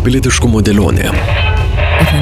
Pilietiškumo 0.00 0.62
dėlionė. 0.64 1.10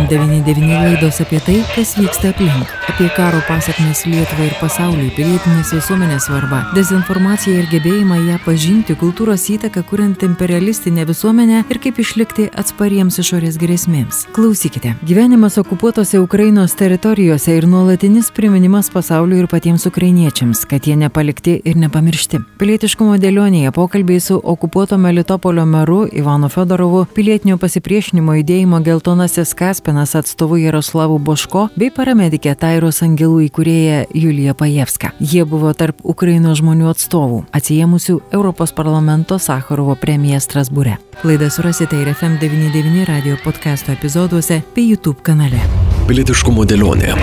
FM99 0.08 0.68
laidos 0.84 1.20
apie 1.20 1.40
tai, 1.44 1.58
kas 1.74 1.90
vyksta 1.98 2.30
aplink, 2.32 2.70
apie 2.88 3.08
karo 3.16 3.40
pasiekmes 3.48 4.06
Lietuvai 4.08 4.46
ir 4.48 4.54
pasauliui, 4.56 5.10
pilietinės 5.12 5.74
visuomenės 5.76 6.28
svarbą, 6.30 6.62
dezinformaciją 6.72 7.58
ir 7.60 7.66
gebėjimą 7.68 8.16
ją 8.24 8.38
pažinti, 8.46 8.96
kultūros 8.96 9.44
įtaką, 9.52 9.82
kuriant 9.90 10.24
imperialistinę 10.24 11.04
visuomenę 11.08 11.60
ir 11.68 11.80
kaip 11.84 12.00
išlikti 12.00 12.46
atspariems 12.56 13.20
išorės 13.20 13.58
grėsmėms. 13.60 14.22
Klausykite. 14.32 14.94
Gyvenimas 15.04 15.58
okupuotose 15.60 16.22
Ukrainos 16.24 16.78
teritorijose 16.80 17.58
ir 17.58 17.68
nuolatinis 17.68 18.32
priminimas 18.32 18.88
pasauliui 18.94 19.42
ir 19.42 19.50
patiems 19.52 19.84
ukrainiečiams, 19.92 20.64
kad 20.70 20.88
jie 20.88 20.96
nepalikti 20.96 21.58
ir 21.68 21.76
nepamiršti. 21.76 22.40
Pilietiškumo 22.56 23.18
dėlionėje 23.20 23.74
pokalbiai 23.76 24.24
su 24.24 24.40
okupuoto 24.40 24.96
Melitopolio 24.96 25.68
meru 25.68 26.06
Ivanu 26.08 26.48
Fedorovu, 26.48 27.04
pilietinio 27.12 27.60
pasipriešinimo 27.60 28.40
judėjimo 28.40 28.80
geltonasis 28.88 29.52
ką 29.58 29.74
Kaspinas 29.98 30.14
atstovu 30.14 30.56
Jaroslavu 30.56 31.18
Boško 31.18 31.64
bei 31.74 31.90
paramedikė 31.90 32.52
Tairos 32.54 33.00
Angelų 33.02 33.40
įkūrėja 33.48 34.04
Julija 34.14 34.52
Pajevska. 34.54 35.10
Jie 35.18 35.42
buvo 35.42 35.72
tarp 35.74 36.04
Ukrainos 36.06 36.60
žmonių 36.60 36.86
atstovų, 36.92 37.40
atsijėmusių 37.50 38.14
Europos 38.30 38.70
parlamento 38.70 39.40
Sakharovo 39.42 39.96
premiją 39.98 40.38
Strasbūre. 40.38 41.00
Laidą 41.26 41.48
surasite 41.50 41.98
ir 41.98 42.12
FM99 42.12 43.08
radio 43.10 43.34
podcast'o 43.42 43.96
epizoduose 43.96 44.60
bei 44.76 44.86
YouTube 44.92 45.24
kanale. 45.26 45.58
Pilietiškumo 46.06 46.62
dėlionė. 46.62 47.18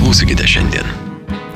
Klausykite 0.00 0.50
šiandien. 0.50 0.99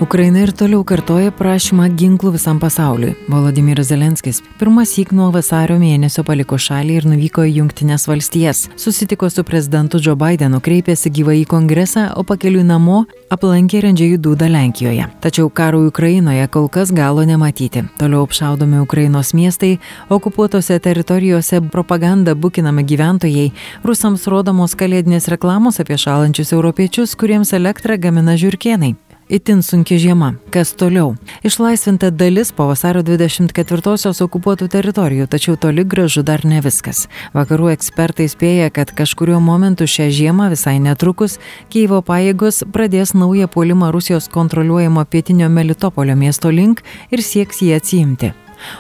Ukraina 0.01 0.41
ir 0.43 0.51
toliau 0.51 0.83
kartoja 0.83 1.31
prašymą 1.31 1.85
ginklų 1.95 2.33
visam 2.35 2.59
pasauliui. 2.59 3.13
Volodymyras 3.31 3.93
Zelenskis 3.93 4.41
pirmas 4.59 4.91
įk 4.99 5.13
nuo 5.15 5.29
vasario 5.31 5.77
mėnesio 5.79 6.25
paliko 6.27 6.59
šalį 6.59 6.97
ir 6.99 7.07
nuvyko 7.07 7.45
į 7.47 7.53
Junktinės 7.61 8.09
valstijas. 8.11 8.65
Susitiko 8.75 9.31
su 9.31 9.45
prezidentu 9.47 10.01
Joe 10.03 10.17
Bidenu, 10.19 10.59
kreipėsi 10.59 11.13
gyvai 11.15 11.37
į 11.45 11.47
kongresą, 11.47 12.09
o 12.19 12.27
pakeliui 12.27 12.65
namo 12.67 13.05
aplankė 13.31 13.85
Rendžiajų 13.87 14.19
Dūdą 14.27 14.51
Lenkijoje. 14.51 15.07
Tačiau 15.23 15.47
karui 15.47 15.87
Ukrainoje 15.93 16.51
kol 16.51 16.67
kas 16.67 16.91
galo 16.91 17.23
nematyti. 17.23 17.87
Toliau 18.03 18.27
apšaudomi 18.27 18.83
Ukrainos 18.83 19.31
miestai, 19.31 19.79
okupuotose 20.11 20.81
teritorijose 20.83 21.63
propaganda 21.71 22.35
bukinami 22.35 22.83
gyventojai, 22.83 23.53
rusams 23.87 24.27
rodomos 24.27 24.75
kalėdinės 24.75 25.31
reklamos 25.31 25.79
apie 25.79 26.03
šalančius 26.03 26.51
europiečius, 26.51 27.15
kuriems 27.15 27.55
elektrą 27.55 27.95
gamina 27.95 28.35
žiūrkienai. 28.35 28.97
Itin 29.35 29.63
sunki 29.63 29.97
žiema. 29.99 30.35
Kas 30.55 30.71
toliau? 30.79 31.17
Išlaisvinta 31.43 32.13
dalis 32.15 32.53
po 32.55 32.69
vasario 32.69 33.01
24-osios 33.03 34.21
okupuotų 34.23 34.69
teritorijų, 34.71 35.27
tačiau 35.33 35.57
toli 35.59 35.83
gražu 35.83 36.23
dar 36.23 36.45
ne 36.47 36.61
viskas. 36.63 37.09
Vakarų 37.35 37.73
ekspertai 37.73 38.29
spėja, 38.31 38.71
kad 38.71 38.93
kažkurio 38.95 39.41
momentu 39.43 39.91
šią 39.91 40.07
žiemą 40.21 40.53
visai 40.55 40.77
netrukus 40.79 41.41
Kyivo 41.75 41.99
pajėgos 42.07 42.63
pradės 42.71 43.17
naują 43.19 43.51
puolimą 43.51 43.91
Rusijos 43.91 44.31
kontroliuojamo 44.31 45.03
pietinio 45.11 45.51
Melitopolio 45.51 46.15
miesto 46.15 46.55
link 46.55 46.87
ir 47.11 47.27
sieks 47.27 47.59
jį 47.67 47.75
atsiimti. 47.81 48.35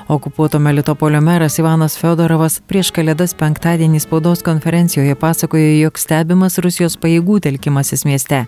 Okupuoto 0.09 0.59
Melitopolio 0.59 1.21
meras 1.21 1.59
Ivanas 1.59 1.97
Fedorovas 1.99 2.61
prieš 2.69 2.91
kalėdas 2.95 3.35
penktadienį 3.39 4.01
spaudos 4.05 4.45
konferencijoje 4.47 5.15
pasakojo, 5.19 5.71
jog 5.83 5.99
stebimas 6.01 6.59
Rusijos 6.63 6.97
pajėgų 7.01 7.41
telkimasis 7.47 8.05
mieste. 8.09 8.45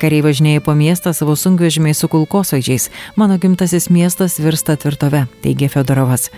Kariai 0.00 0.24
važinėja 0.24 0.64
po 0.64 0.74
miestą 0.78 1.12
savo 1.16 1.36
sunkvežimiai 1.36 1.94
su 1.94 2.08
kulkosvaidžiais. 2.10 2.90
Mano 3.16 3.38
gimtasis 3.42 3.90
miestas 3.90 4.38
virsta 4.40 4.76
tvirtove, 4.80 5.26
teigė 5.44 5.70
Fedorovas. 5.72 6.28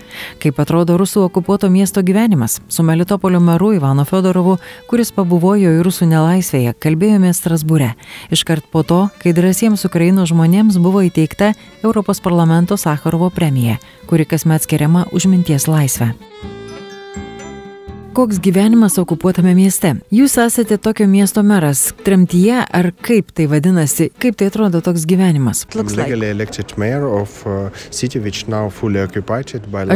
Kaip 0.43 0.61
atrodo 0.63 0.97
rusų 1.01 1.27
okupuoto 1.29 1.70
miesto 1.70 2.03
gyvenimas? 2.03 2.61
Su 2.69 2.83
Melitopolio 2.87 3.41
meru 3.41 3.73
Ivanu 3.77 4.05
Fedorovu, 4.09 4.59
kuris 4.91 5.13
pabuvojo 5.15 5.73
į 5.79 5.83
rusų 5.87 6.09
nelaisvėje, 6.11 6.75
kalbėjome 6.83 7.33
Strasbūre. 7.37 7.93
Iškart 8.35 8.69
po 8.73 8.83
to, 8.87 9.03
kai 9.23 9.35
drąsiems 9.37 9.87
Ukrainos 9.89 10.31
žmonėms 10.33 10.79
buvo 10.83 11.05
įteikta 11.07 11.53
Europos 11.83 12.20
parlamento 12.20 12.77
Sakharovo 12.77 13.30
premija, 13.30 13.79
kuri 14.07 14.27
kasmet 14.42 14.63
skiriama 14.63 15.07
už 15.14 15.27
minties 15.30 15.67
laisvę. 15.67 16.19
Koks 18.12 18.36
gyvenimas 18.45 18.98
okupuotame 19.00 19.55
mieste? 19.56 19.95
Jūs 20.12 20.34
esate 20.42 20.77
tokio 20.77 21.06
miesto 21.08 21.40
meras, 21.48 21.95
tremtyje 22.05 22.58
ar 22.61 22.90
kaip 23.00 23.30
tai 23.33 23.46
vadinasi, 23.48 24.11
kaip 24.20 24.36
tai 24.36 24.50
atrodo 24.50 24.83
toks 24.84 25.06
gyvenimas? 25.08 25.62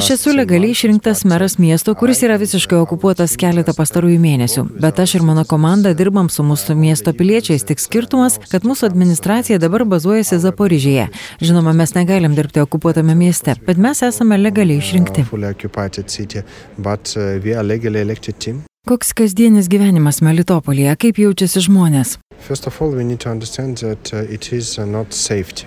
Aš 0.01 0.09
esu 0.15 0.33
legaliai 0.33 0.73
išrinktas 0.73 1.27
meras 1.29 1.59
miesto, 1.61 1.93
kuris 1.93 2.23
yra 2.25 2.39
visiškai 2.41 2.79
okupuotas 2.79 3.35
keletą 3.37 3.75
pastarųjų 3.77 4.17
mėnesių, 4.25 4.65
bet 4.81 5.03
aš 5.05 5.19
ir 5.19 5.27
mano 5.29 5.45
komanda 5.45 5.93
dirbam 5.93 6.33
su 6.33 6.41
mūsų 6.47 6.79
miesto 6.81 7.13
piliečiais, 7.13 7.69
tik 7.69 7.85
skirtumas, 7.85 8.41
kad 8.49 8.65
mūsų 8.65 8.89
administracija 8.89 9.61
dabar 9.61 9.85
bazuojasi 9.85 10.41
Zaporižėje. 10.47 11.11
Žinoma, 11.45 11.77
mes 11.77 11.93
negalim 11.93 12.33
dirbti 12.39 12.65
okupuotame 12.65 13.13
mieste, 13.13 13.59
bet 13.69 13.77
mes 13.77 14.01
esame 14.09 14.41
legaliai 14.41 14.81
išrinkti. 14.81 15.29
Koks 18.87 19.11
kasdienis 19.19 19.67
gyvenimas 19.67 20.21
Melitopolyje, 20.23 20.93
kaip 21.03 21.19
jaučiasi 21.19 21.65
žmonės? 21.67 22.17
First 22.47 22.69
of 22.71 22.81
all, 22.81 22.95
we 22.95 23.03
need 23.03 23.19
to 23.25 23.31
understand 23.31 23.79
that 23.83 24.13
uh, 24.13 24.23
it 24.31 24.53
is 24.53 24.79
uh, 24.79 24.87
not 24.87 25.13
safety. 25.13 25.67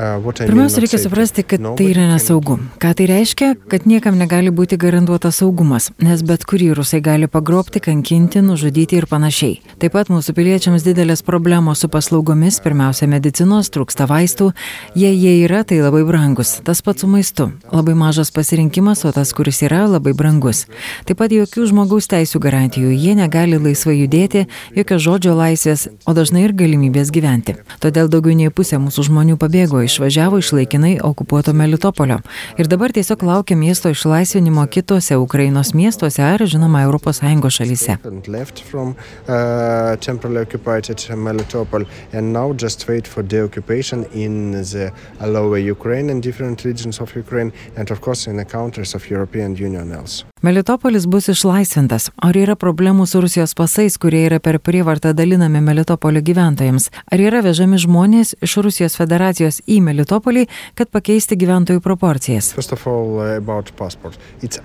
Pirmiausia, 0.00 0.80
reikia 0.80 0.98
suprasti, 1.02 1.42
kad 1.44 1.62
tai 1.76 1.86
yra 1.92 2.06
nesaugu. 2.08 2.56
Ką 2.80 2.92
tai 2.96 3.06
reiškia? 3.10 3.50
Kad 3.70 3.84
niekam 3.90 4.16
negali 4.20 4.52
būti 4.54 4.78
garantuotas 4.80 5.40
saugumas, 5.42 5.90
nes 6.00 6.22
bet 6.24 6.46
kurį 6.48 6.70
rusai 6.78 7.02
gali 7.04 7.28
pagrobti, 7.28 7.82
kankinti, 7.84 8.40
nužudyti 8.44 8.96
ir 8.96 9.06
panašiai. 9.10 9.58
Taip 9.82 9.94
pat 9.96 10.08
mūsų 10.12 10.34
piliečiams 10.36 10.86
didelės 10.86 11.24
problemos 11.26 11.84
su 11.84 11.90
paslaugomis, 11.92 12.60
pirmiausia, 12.64 13.08
medicinos, 13.10 13.68
trūksta 13.74 14.06
vaistų, 14.08 14.50
jei 14.96 15.12
jie 15.16 15.34
yra, 15.44 15.62
tai 15.68 15.82
labai 15.84 16.02
brangus. 16.08 16.56
Tas 16.64 16.80
pats 16.86 17.04
su 17.04 17.10
maistu. 17.10 17.50
Labai 17.72 17.96
mažas 17.98 18.32
pasirinkimas, 18.32 19.04
o 19.04 19.12
tas, 19.16 19.34
kuris 19.36 19.60
yra, 19.66 19.84
labai 19.90 20.14
brangus. 20.16 20.64
Taip 21.08 21.20
pat 21.20 21.34
jokių 21.34 21.66
žmogaus 21.72 22.08
teisų 22.10 22.40
garantijų, 22.40 22.94
jie 22.94 23.16
negali 23.18 23.60
laisvai 23.60 23.98
judėti, 24.00 24.46
jokios 24.76 25.04
žodžio 25.04 25.36
laisvės, 25.36 25.88
o 26.08 26.16
dažnai 26.16 26.46
ir 26.48 26.56
galimybės 26.56 27.12
gyventi. 27.12 27.58
Todėl 27.84 28.08
daugiau 28.12 28.36
nei 28.36 28.52
pusė 28.52 28.80
mūsų 28.80 29.08
žmonių 29.10 29.36
pabėgo 29.40 29.84
išvažiavo 29.90 30.38
iš 30.38 30.52
laikinai 30.56 30.94
okupuoto 31.02 31.52
Melitopolio 31.52 32.20
ir 32.58 32.70
dabar 32.70 32.92
tiesiog 32.94 33.22
laukia 33.22 33.56
miesto 33.56 33.90
išlaisvinimo 33.90 34.66
kitose 34.66 35.16
Ukrainos 35.16 35.74
miestuose 35.74 36.22
ar, 36.22 36.46
žinoma, 36.46 36.86
ES 36.86 37.20
šalyse. 37.58 37.96
Melitopolis 50.42 51.04
bus 51.06 51.28
išlaisvintas. 51.28 52.06
Ar 52.16 52.36
yra 52.36 52.54
problemų 52.56 53.04
su 53.04 53.20
Rusijos 53.20 53.52
pasais, 53.52 53.98
kurie 54.00 54.22
yra 54.24 54.38
per 54.40 54.56
prievartą 54.56 55.12
dalinami 55.12 55.60
Melitopolio 55.60 56.22
gyventojams? 56.24 56.88
Ar 57.12 57.20
yra 57.20 57.42
vežami 57.44 57.76
žmonės 57.76 58.32
iš 58.40 58.54
Rusijos 58.64 58.96
federacijos 58.96 59.60
į 59.68 59.79
Melitopolį, 59.84 60.46
kad 60.78 60.90
pakeisti 60.92 61.38
gyventojų 61.40 61.82
proporcijas? 61.84 62.52
All, 62.54 63.20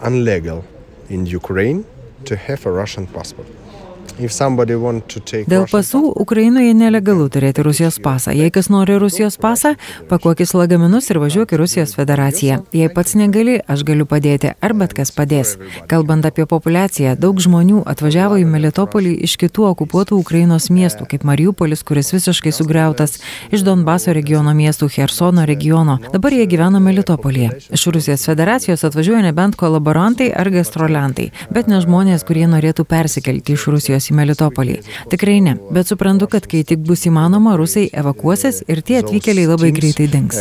unlegal 0.01 0.63
in 1.09 1.27
Ukraine 1.27 1.83
to 2.25 2.35
have 2.35 2.65
a 2.65 2.71
Russian 2.71 3.07
passport. 3.07 3.64
Dėl 4.15 5.65
pasų 5.67 5.99
Ukrainoje 6.21 6.73
nelegalu 6.77 7.27
turėti 7.29 7.63
Rusijos 7.65 7.97
pasą. 7.99 8.31
Jei 8.31 8.51
kas 8.53 8.69
nori 8.71 8.95
Rusijos 9.01 9.35
pasą, 9.41 9.73
pakuokis 10.09 10.53
lagaminus 10.55 11.09
ir 11.11 11.19
važiuok 11.19 11.51
į 11.51 11.59
Rusijos 11.59 11.95
federaciją. 11.97 12.61
Jei 12.75 12.87
pats 12.93 13.17
negali, 13.19 13.57
aš 13.67 13.83
galiu 13.87 14.07
padėti, 14.07 14.53
ar 14.63 14.75
bet 14.79 14.95
kas 14.95 15.11
padės. 15.11 15.55
Kalbant 15.91 16.25
apie 16.27 16.45
populaciją, 16.47 17.17
daug 17.19 17.41
žmonių 17.43 17.83
atvažiavo 17.91 18.39
į 18.39 18.45
Melitopolį 18.53 19.11
iš 19.27 19.35
kitų 19.41 19.67
okupuotų 19.73 20.19
Ukrainos 20.21 20.69
miestų, 20.71 21.09
kaip 21.11 21.27
Mariupolis, 21.27 21.83
kuris 21.83 22.13
visiškai 22.15 22.55
sugriautas, 22.55 23.19
iš 23.51 23.65
Donbaso 23.67 24.15
regiono 24.15 24.55
miestų, 24.55 24.89
Hersono 24.95 25.45
regiono. 25.45 25.99
Dabar 26.13 26.37
jie 26.37 26.47
gyvena 26.47 26.79
Melitopolyje. 26.79 27.51
Iš 27.75 27.87
Rusijos 27.91 28.25
federacijos 28.29 28.87
atvažiuoja 28.87 29.25
nebent 29.27 29.59
kolaborantai 29.59 30.31
ar 30.31 30.49
gastroliantai, 30.53 31.31
bet 31.51 31.67
ne 31.67 31.83
žmonės, 31.83 32.23
kurie 32.27 32.47
norėtų 32.47 32.87
persikelti 32.87 33.59
iš 33.59 33.67
Rusijos 33.75 34.04
į 34.11 34.17
Melitopolį. 34.19 34.77
Tikrai 35.11 35.39
ne, 35.45 35.55
bet 35.75 35.91
suprantu, 35.91 36.29
kad 36.31 36.47
kai 36.51 36.63
tik 36.67 36.83
bus 36.87 37.05
įmanoma, 37.09 37.55
rusai 37.59 37.87
evakuosis 38.03 38.63
ir 38.67 38.83
tie 38.85 39.01
atvykėliai 39.01 39.49
labai 39.51 39.71
greitai 39.75 40.09
dings. 40.11 40.37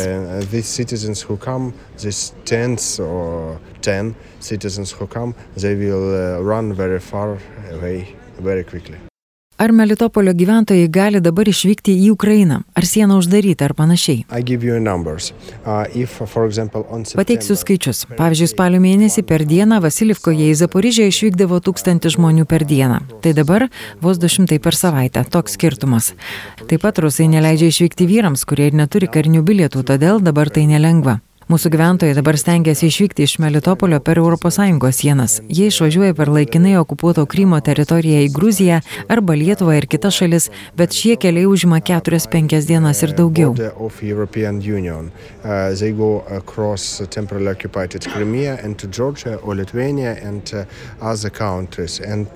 citizens 4.44 4.92
who 4.92 5.06
come, 5.06 5.34
they 5.56 5.74
will 5.74 6.14
uh, 6.14 6.40
run 6.40 6.74
very 6.74 7.00
far 7.00 7.38
away 7.72 8.14
very 8.38 8.64
quickly. 8.64 9.13
Ar 9.56 9.70
Melitopolio 9.70 10.32
gyventojai 10.34 10.88
gali 10.90 11.20
dabar 11.22 11.46
išvykti 11.46 11.92
į 12.02 12.08
Ukrainą? 12.10 12.56
Ar 12.74 12.86
siena 12.90 13.14
uždaryta 13.20 13.68
ar 13.68 13.74
panašiai? 13.78 14.24
Uh, 14.26 14.40
Pateiksiu 17.14 17.54
skaičius. 17.54 18.02
Pavyzdžiui, 18.18 18.48
spalio 18.50 18.80
mėnesį 18.82 19.22
per 19.22 19.44
dieną 19.46 19.78
Vasilivkoje 19.84 20.48
į 20.50 20.56
Zaporižę 20.58 21.06
išvykdavo 21.06 21.60
tūkstantį 21.68 22.16
žmonių 22.16 22.48
per 22.50 22.66
dieną. 22.66 22.98
Tai 23.22 23.34
dabar 23.38 23.68
vos 24.02 24.18
200 24.18 24.58
per 24.58 24.74
savaitę. 24.74 25.22
Toks 25.22 25.54
skirtumas. 25.54 26.16
Taip 26.66 26.82
pat 26.82 26.98
rusai 26.98 27.30
neleidžia 27.30 27.70
išvykti 27.70 28.10
vyrams, 28.10 28.42
kurie 28.42 28.72
ir 28.72 28.74
neturi 28.74 29.06
karinių 29.06 29.46
bilietų, 29.46 29.86
todėl 29.86 30.18
dabar 30.18 30.50
tai 30.50 30.66
nelengva. 30.66 31.20
Mūsų 31.44 31.68
gyventojai 31.74 32.14
dabar 32.16 32.38
stengiasi 32.40 32.86
išvykti 32.88 33.26
iš 33.26 33.34
Melitopolio 33.42 33.98
per 34.00 34.16
ES 34.16 34.96
sienas. 34.96 35.32
Jie 35.48 35.66
išvažiuoja 35.68 36.14
per 36.16 36.28
laikinai 36.32 36.76
okupuoto 36.80 37.26
Krymo 37.28 37.60
teritoriją 37.60 38.24
į 38.24 38.32
Gruziją 38.32 38.80
arba 39.12 39.36
Lietuvą 39.36 39.76
ir 39.76 39.86
kitas 39.86 40.14
šalis, 40.16 40.50
bet 40.76 40.92
šie 40.96 41.16
keliai 41.20 41.44
užima 41.44 41.80
4-5 41.84 42.64
dienas 42.64 43.02
ir 43.04 43.12
daugiau. 43.12 43.52
Uh, 43.52 43.60
uh, 43.60 43.72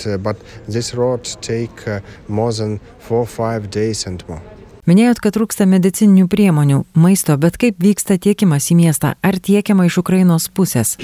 uh, 0.06 0.18
but 0.18 0.36
this 0.68 0.94
road 0.94 1.24
take 1.40 2.02
more 2.28 2.52
than 2.52 2.78
4-5 3.08 3.70
days 3.70 4.06
and 4.06 4.22
more. 4.28 4.57
Minėjot, 4.88 5.18
kad 5.20 5.34
trūksta 5.36 5.66
medicininių 5.68 6.30
priemonių, 6.32 6.78
maisto, 6.96 7.34
bet 7.36 7.58
kaip 7.60 7.76
vyksta 7.82 8.14
tiekimas 8.24 8.70
į 8.72 8.76
miestą? 8.78 9.10
Ar 9.20 9.36
tiekiama 9.36 9.84
iš 9.84 9.98
Ukrainos 10.00 10.46
pusės? 10.48 10.94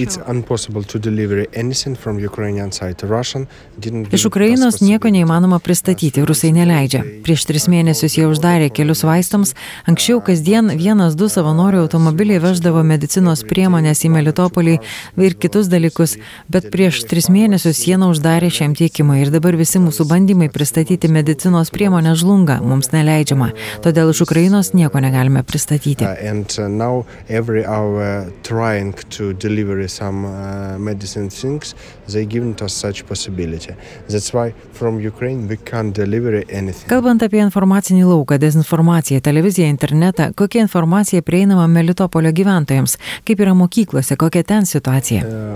Iš 3.84 4.24
Ukrainos 4.30 4.78
nieko 4.80 5.10
neįmanoma 5.12 5.58
pristatyti, 5.60 6.24
rusai 6.24 6.54
neleidžia. 6.56 7.02
Prieš 7.26 7.44
tris 7.50 7.68
mėnesius 7.68 8.16
jie 8.16 8.24
uždarė 8.24 8.70
kelius 8.72 9.04
vaistams, 9.04 9.52
anksčiau 9.84 10.22
kasdien 10.24 10.72
vienas, 10.80 11.12
du 11.12 11.28
savanorių 11.28 11.84
automobiliai 11.84 12.40
veždavo 12.40 12.80
medicinos 12.88 13.44
priemonės 13.44 14.06
į 14.08 14.14
Melitopolį 14.16 14.78
ir 15.26 15.36
kitus 15.36 15.68
dalykus, 15.68 16.16
bet 16.48 16.70
prieš 16.72 17.02
tris 17.12 17.28
mėnesius 17.28 17.84
sieną 17.84 18.08
uždarė 18.14 18.48
šiam 18.48 18.72
tiekimui 18.80 19.20
ir 19.26 19.34
dabar 19.36 19.60
visi 19.60 19.76
mūsų 19.84 20.08
bandymai 20.08 20.48
pristatyti 20.48 21.12
medicinos 21.12 21.74
priemonę 21.74 22.16
žlunga, 22.16 22.62
mums 22.64 22.94
neleidžiama. 22.96 23.52
Todėl 23.82 24.10
iš 24.12 24.22
Ukrainos 24.26 24.72
nieko 24.74 25.00
negalime 25.02 25.42
pristatyti. 25.42 26.04
Uh, 26.04 26.30
and 26.30 26.46
uh, 26.58 26.68
now 26.68 27.04
every 27.28 27.64
hour 27.64 28.30
trying 28.42 28.94
to 29.10 29.32
deliver 29.32 29.88
some 29.88 30.24
uh, 30.24 30.78
medicine 30.78 31.30
things, 31.30 31.74
they 32.08 32.24
given 32.24 32.54
us 32.62 32.72
such 32.72 33.06
possibility. 33.06 33.74
That's 34.08 34.32
why 34.32 34.54
from 34.72 35.00
Ukraine 35.00 35.48
we 35.48 35.56
can't 35.56 35.94
deliver 35.94 36.42
anything. 36.48 36.88
Kalbant 36.88 37.22
apie 37.22 37.42
informacinį 37.44 38.04
lauką, 38.08 38.38
dezinformaciją, 38.38 39.20
televiziją, 39.20 39.68
internetą, 39.68 40.30
kokia 40.36 40.64
informacija 40.66 41.22
prieinama 41.22 41.66
Melitopolio 41.66 42.32
gyventojams, 42.32 42.98
kaip 43.24 43.40
yra 43.40 43.54
mokyklose, 43.54 44.16
kokia 44.20 44.44
ten 44.44 44.66
situacija? 44.66 45.24
Uh, 45.24 45.54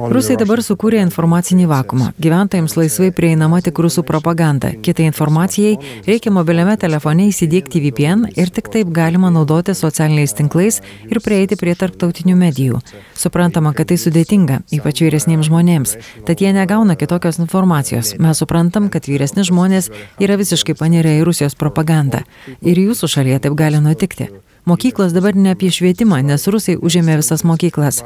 Rusai 0.00 0.38
dabar 0.40 0.62
sukūrė 0.64 1.02
informacinį 1.04 1.66
vakumą. 1.68 2.06
Gyventojams 2.24 2.72
laisvai 2.78 3.10
prieinama 3.12 3.58
tik 3.60 3.76
rusų 3.84 4.00
propaganda. 4.08 4.70
Kitai 4.80 5.04
informacijai 5.10 5.74
reikia 6.06 6.32
mobiliame 6.32 6.78
telefone 6.80 7.26
įsidėkti 7.28 7.82
VPN 7.84 8.30
ir 8.32 8.48
tik 8.48 8.70
taip 8.72 8.88
galima 8.96 9.28
naudoti 9.34 9.74
socialiniais 9.76 10.32
tinklais 10.38 10.80
ir 11.04 11.20
prieiti 11.20 11.58
prie 11.60 11.74
tarptautinių 11.76 12.38
medijų. 12.40 12.80
Suprantama, 13.12 13.74
kad 13.76 13.90
tai 13.92 13.98
sudėtinga, 14.00 14.62
ypač 14.72 15.04
vyresniems 15.04 15.50
žmonėms, 15.50 15.96
tad 16.24 16.40
jie 16.40 16.54
negauna 16.56 16.96
kitokios 16.96 17.36
informacijos. 17.44 18.14
Mes 18.16 18.40
suprantam, 18.40 18.88
kad 18.88 19.04
vyresni 19.04 19.44
žmonės 19.44 19.92
yra 20.16 20.40
visiškai 20.40 20.78
panirę 20.80 21.18
į 21.18 21.26
Rusijos 21.28 21.58
propagandą. 21.60 22.24
Ir 22.64 22.86
jūsų 22.88 23.18
šalyje 23.18 23.44
taip 23.44 23.60
gali 23.60 23.84
nutikti. 23.84 24.30
Mokyklos 24.64 25.12
dabar 25.12 25.36
ne 25.36 25.54
apie 25.54 25.70
švietimą, 25.72 26.20
nes 26.22 26.44
rusai 26.52 26.76
užėmė 26.76 27.16
visas 27.20 27.42
mokyklas. 27.48 28.02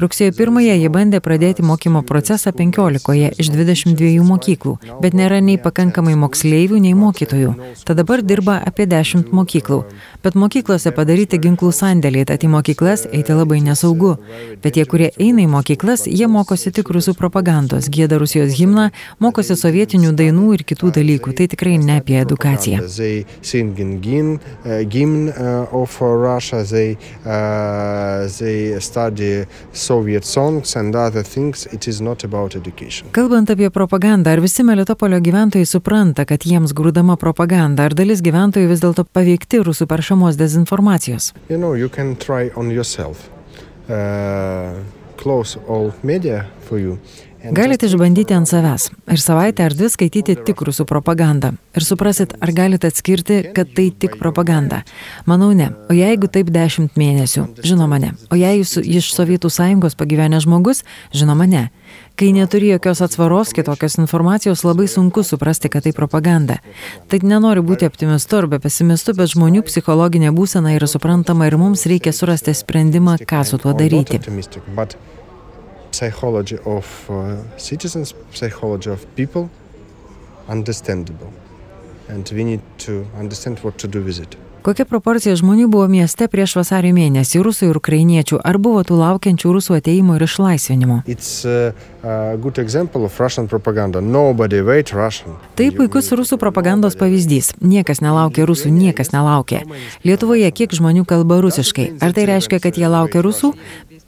Rugsėjo 0.00 0.32
1-ąją 0.32 0.76
jie 0.80 0.88
bandė 0.92 1.20
pradėti 1.20 1.62
mokymo 1.62 2.02
procesą 2.02 2.52
15 2.56 3.36
iš 3.38 3.50
22 3.52 4.24
mokyklų, 4.24 4.76
bet 5.02 5.16
nėra 5.18 5.42
nei 5.44 5.58
pakankamai 5.60 6.16
moksleivių, 6.16 6.80
nei 6.80 6.94
mokytojų. 6.96 7.52
Tad 7.84 8.00
dabar 8.00 8.22
dirba 8.24 8.56
apie 8.64 8.86
10 8.88 9.32
mokyklų. 9.36 9.82
Bet 10.24 10.34
mokyklose 10.34 10.90
padaryti 10.96 11.38
ginklų 11.38 11.70
sandėliai, 11.76 12.24
tad 12.26 12.42
į 12.42 12.50
mokyklas 12.56 13.04
eiti 13.12 13.36
labai 13.36 13.60
nesaugu. 13.62 14.16
Bet 14.64 14.78
tie, 14.78 14.86
kurie 14.88 15.10
eina 15.20 15.44
į 15.44 15.48
mokyklas, 15.52 16.06
jie 16.08 16.26
mokosi 16.26 16.72
tik 16.74 16.90
rusų 16.94 17.14
propagandos, 17.18 17.90
gėda 17.92 18.18
Rusijos 18.18 18.56
himną, 18.58 18.88
mokosi 19.20 19.54
sovietinių 19.60 20.14
dainų 20.18 20.54
ir 20.56 20.64
kitų 20.72 20.90
dalykų. 20.98 21.36
Tai 21.38 21.48
tikrai 21.52 21.76
ne 21.78 22.00
apie 22.00 22.18
edukaciją. 22.24 22.82
For 25.98 26.18
Russia. 26.22 26.62
They 26.62 26.96
uh, 27.26 28.28
they 28.38 28.78
study 28.80 29.46
Soviet 29.72 30.24
songs 30.24 30.76
and 30.76 30.94
other 30.94 31.22
things. 31.22 31.66
It 31.72 31.88
is 31.88 32.00
not 32.00 32.24
about 32.24 32.54
education. 32.56 33.10
Kalbant 33.12 33.50
apie 33.50 33.70
propagandą, 33.70 34.30
ar 34.30 34.40
visi 34.44 34.62
Melitopolio 34.62 35.18
gyventojai 35.20 35.66
supranta, 35.66 36.24
kad 36.28 36.46
jiems 36.46 36.74
grūdama 36.76 37.18
propaganda, 37.18 37.88
ar 37.88 37.96
dalis 37.98 38.22
gyventojų 38.22 38.70
vis 38.70 38.84
dėlto 38.84 39.04
paveikti 39.04 39.62
rusų 39.66 39.88
peršamos 39.90 40.38
dezinformacijos? 40.38 41.32
You 41.48 41.58
know, 41.58 41.74
you 41.74 41.88
can 41.88 42.14
try 42.16 42.50
on 42.54 42.70
yourself. 42.70 43.28
Uh, 43.88 44.78
close 45.16 45.58
all 45.66 45.92
media 46.02 46.46
for 46.68 46.78
you. 46.78 46.98
Galite 47.38 47.86
išbandyti 47.86 48.34
ant 48.34 48.48
savęs 48.50 48.88
ir 49.14 49.20
savaitę 49.22 49.62
ar 49.62 49.74
dvi 49.76 49.86
skaityti 49.92 50.34
tik 50.46 50.62
rusų 50.66 50.84
propagandą. 50.90 51.52
Ir 51.78 51.84
suprasit, 51.86 52.32
ar 52.42 52.50
galite 52.50 52.90
atskirti, 52.90 53.36
kad 53.54 53.70
tai 53.76 53.88
tik 53.94 54.16
propaganda. 54.18 54.80
Manau 55.26 55.52
ne. 55.54 55.68
O 55.86 55.94
jeigu 55.94 56.26
taip 56.26 56.50
dešimt 56.50 56.98
mėnesių, 56.98 57.44
žinoma 57.62 58.00
ne. 58.02 58.10
O 58.34 58.38
jei 58.38 58.58
jūs 58.58 58.74
iš 58.82 59.12
Sovietų 59.14 59.52
sąjungos 59.54 59.94
pagyvenę 59.98 60.40
žmogus, 60.42 60.82
žinoma 61.14 61.46
ne. 61.46 61.68
Kai 62.18 62.32
neturi 62.34 62.72
jokios 62.72 63.04
atsvaros, 63.06 63.54
kitokios 63.54 63.94
informacijos, 64.02 64.64
labai 64.66 64.88
sunku 64.90 65.22
suprasti, 65.22 65.70
kad 65.70 65.86
tai 65.86 65.92
propaganda. 65.94 66.58
Tad 67.06 67.22
nenoriu 67.22 67.62
būti 67.62 67.86
optimistu 67.86 68.40
arba 68.40 68.58
pesimistu, 68.58 69.14
bet 69.14 69.30
žmonių 69.36 69.62
psichologinė 69.68 70.34
būsena 70.34 70.74
yra 70.74 70.90
suprantama 70.90 71.46
ir 71.46 71.56
mums 71.62 71.86
reikia 71.86 72.12
surasti 72.12 72.56
sprendimą, 72.58 73.20
ką 73.22 73.44
su 73.46 73.62
tuo 73.62 73.76
daryti. 73.78 74.18
Psychology 75.98 76.58
of 76.64 76.86
uh, 77.10 77.14
citizens, 77.56 78.14
psychology 78.32 78.90
of 78.90 79.00
people, 79.16 79.48
understandable. 80.48 81.32
And 82.08 82.30
we 82.32 82.44
need 82.44 82.62
to 82.86 83.06
understand 83.18 83.58
what 83.64 83.78
to 83.78 83.88
do 83.88 84.00
with 84.02 84.20
it. 84.20 84.36
Kokia 84.62 84.84
proporcija 84.84 85.36
žmonių 85.38 85.68
buvo 85.70 85.86
mieste 85.88 86.26
prieš 86.28 86.56
vasario 86.58 86.90
mėnesį, 86.92 87.38
rusų 87.46 87.68
ir 87.70 87.76
ukrainiečių, 87.78 88.40
ar 88.44 88.58
buvo 88.60 88.82
tų 88.84 88.98
laukiančių 88.98 89.52
rusų 89.54 89.76
ateimo 89.78 90.16
ir 90.18 90.24
išlaisvinimo? 90.26 90.98
Tai 95.60 95.68
puikus 95.78 96.10
rusų 96.20 96.40
propagandos 96.42 96.98
pavyzdys. 96.98 97.52
Niekas 97.62 98.02
nelaukia 98.04 98.48
rusų, 98.50 98.74
niekas 98.74 99.14
nelaukia. 99.14 99.62
Lietuvoje 100.04 100.50
kiek 100.50 100.74
žmonių 100.74 101.06
kalba 101.08 101.38
rusiškai? 101.46 101.92
Ar 102.02 102.12
tai 102.12 102.26
reiškia, 102.34 102.60
kad 102.60 102.76
jie 102.76 102.90
laukia 102.90 103.22
rusų? 103.24 103.54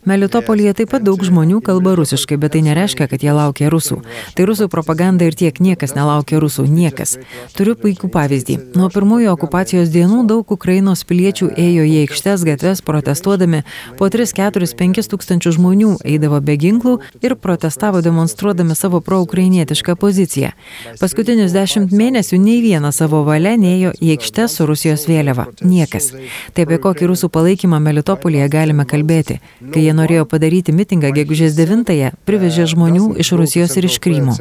Melitopolyje 0.08 0.72
taip 0.78 0.94
pat 0.94 1.02
daug 1.04 1.20
žmonių 1.20 1.58
kalba 1.60 1.92
rusiškai, 1.98 2.38
bet 2.40 2.54
tai 2.54 2.62
nereiškia, 2.64 3.04
kad 3.10 3.20
jie 3.20 3.34
laukia 3.36 3.68
rusų. 3.72 3.98
Tai 4.32 4.46
rusų 4.48 4.70
propaganda 4.72 5.26
ir 5.28 5.34
tiek 5.36 5.58
niekas 5.60 5.92
nelaukia 5.92 6.38
rusų, 6.40 6.64
niekas. 6.72 7.18
Turiu 7.52 7.74
puikų 7.76 8.08
pavyzdį. 8.14 8.56
Nuo 8.80 8.88
pirmųjų 8.94 9.28
okupacijos 9.34 9.92
dienų 9.92 10.22
daug 10.30 10.54
Ukrainos 10.56 11.04
piliečių 11.04 11.50
ėjo 11.52 11.84
į 11.84 11.92
aikštes 12.06 12.46
gatves 12.48 12.80
protestuodami, 12.86 13.60
po 14.00 14.08
3, 14.08 14.32
4, 14.38 14.70
5 14.80 15.10
tūkstančių 15.12 15.52
žmonių 15.58 15.90
eidavo 16.08 16.40
be 16.40 16.56
ginklų 16.56 16.96
ir 17.20 17.36
protestavo 17.36 18.00
demonstruodami 18.00 18.78
savo 18.78 19.02
proukrainietišką 19.04 19.98
poziciją. 20.00 20.54
Paskutinius 21.02 21.52
dešimt 21.52 21.92
mėnesių 21.92 22.40
nei 22.40 22.64
vienas 22.64 23.02
savo 23.02 23.20
valia 23.28 23.52
neėjo 23.60 23.92
į 24.00 24.14
aikštes 24.16 24.56
su 24.56 24.68
Rusijos 24.70 25.04
vėliava. 25.12 25.50
Niekas. 25.60 26.10
Tai 26.56 26.64
apie 26.64 26.80
kokį 26.80 27.12
rusų 27.12 27.28
palaikymą 27.36 27.84
Melitopolyje 27.84 28.48
galime 28.48 28.88
kalbėti. 28.88 29.40
Kai 29.70 29.84
jie 29.84 29.89
norėjo 29.96 30.26
padaryti 30.30 30.74
mitingą 30.74 31.12
gegužės 31.16 31.56
9-ąją, 31.58 32.12
privežė 32.28 32.66
žmonių 32.74 33.14
iš 33.22 33.32
Rusijos 33.40 33.76
ir 33.76 33.88
iš 33.90 33.98
Krymo. 34.02 34.34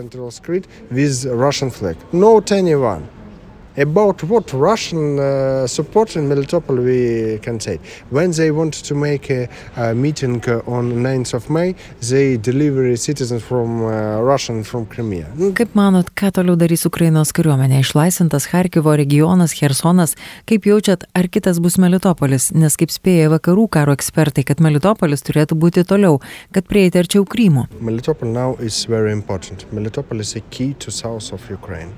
About 3.77 4.23
what 4.23 4.51
Russian 4.51 5.19
uh, 5.19 5.67
support 5.67 6.15
in 6.15 6.27
Melitopol 6.27 6.83
we 6.83 7.37
can 7.39 7.59
say. 7.59 7.79
When 8.09 8.31
they 8.31 8.51
want 8.51 8.73
to 8.73 8.95
make 8.95 9.29
a, 9.29 9.47
a 9.77 9.93
meeting 9.93 10.41
uh, 10.49 10.61
on 10.65 10.91
9th 11.03 11.33
of 11.35 11.49
May, 11.49 11.75
they 12.01 12.37
deliver 12.37 12.95
citizens 12.97 13.43
from 13.43 13.83
uh, 13.83 14.21
Russian 14.21 14.63
from 14.63 14.85
Crimea. 14.85 15.27
Kaip 15.53 15.75
manot, 15.77 16.09
ką 16.17 16.31
toliau 16.33 16.57
darys 16.57 16.87
Ukrainos 16.89 17.31
kariuomenė? 17.35 17.83
Išlaisvintas 17.83 18.49
Harkivo 18.51 18.95
regionas, 18.97 19.53
Hersonas, 19.61 20.15
kaip 20.49 20.65
jaučiat, 20.65 21.05
ar 21.13 21.29
kitas 21.29 21.61
bus 21.61 21.77
Melitopolis? 21.77 22.49
Nes 22.57 22.75
kaip 22.79 22.91
spėja 22.91 23.29
vakarų 23.35 23.67
karo 23.77 23.93
ekspertai, 23.95 24.47
kad 24.49 24.63
Melitopolis 24.65 25.23
turėtų 25.27 25.59
būti 25.61 25.85
toliau, 25.87 26.17
kad 26.55 26.67
prieiti 26.67 27.03
arčiau 27.03 27.27
Krymo. 27.27 27.67
Melitopol 27.79 28.33
now 28.33 28.55
is 28.59 28.85
very 28.89 29.13
important. 29.13 29.67
Melitopol 29.71 30.19
is 30.19 30.35
a 30.35 30.41
key 30.49 30.73
to 30.79 30.91
south 30.91 31.31
of 31.31 31.45
Ukraine. 31.51 31.93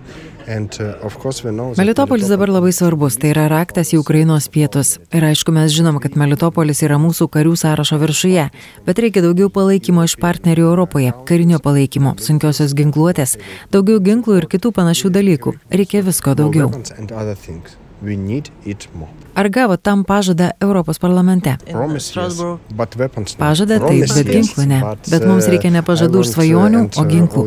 And, 0.47 0.75
uh, 0.81 0.97
of 1.05 1.17
course, 1.19 1.43
we 1.43 1.51
know 1.51 1.60
Melitopolis 1.77 2.29
dabar 2.31 2.49
labai 2.51 2.71
svarbus, 2.75 3.17
tai 3.21 3.31
yra 3.33 3.47
raktas 3.51 3.93
į 3.93 3.99
Ukrainos 4.01 4.47
pietus. 4.51 4.95
Ir 5.15 5.25
aišku, 5.27 5.53
mes 5.55 5.73
žinom, 5.75 5.99
kad 6.03 6.17
Melitopolis 6.19 6.83
yra 6.85 6.97
mūsų 7.01 7.27
karių 7.33 7.53
sąrašo 7.59 7.99
viršuje, 8.01 8.47
bet 8.87 9.03
reikia 9.03 9.25
daugiau 9.25 9.51
palaikymo 9.53 10.05
iš 10.07 10.17
partnerių 10.21 10.67
Europoje, 10.71 11.13
karinio 11.29 11.61
palaikymo, 11.63 12.15
sunkiosios 12.21 12.75
ginkluotės, 12.77 13.37
daugiau 13.73 14.01
ginklų 14.03 14.41
ir 14.41 14.49
kitų 14.51 14.73
panašių 14.79 15.13
dalykų. 15.19 15.55
Reikia 15.71 16.03
visko 16.07 16.35
daugiau. 16.39 16.71
Ar 19.35 19.47
gavo 19.49 19.77
tam 19.77 20.03
pažadą 20.03 20.49
Europos 20.59 20.99
parlamente? 20.99 21.57
Pažadą 23.39 23.77
taip, 23.79 24.03
bet 24.11 24.27
ginklų 24.27 24.65
ne. 24.67 24.79
Bet 25.07 25.25
mums 25.25 25.45
uh, 25.45 25.51
reikia 25.53 25.71
ne 25.71 25.83
pažadų 25.87 26.19
ir 26.19 26.27
uh, 26.27 26.31
svajonių, 26.33 26.81
o 26.89 27.05
uh, 27.05 27.11
ginklų. 27.13 27.43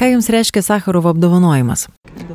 Ką 0.00 0.06
jums 0.14 0.30
reiškia 0.32 0.64
Sakarovo 0.64 1.12
apdovanojimas? 1.12 1.88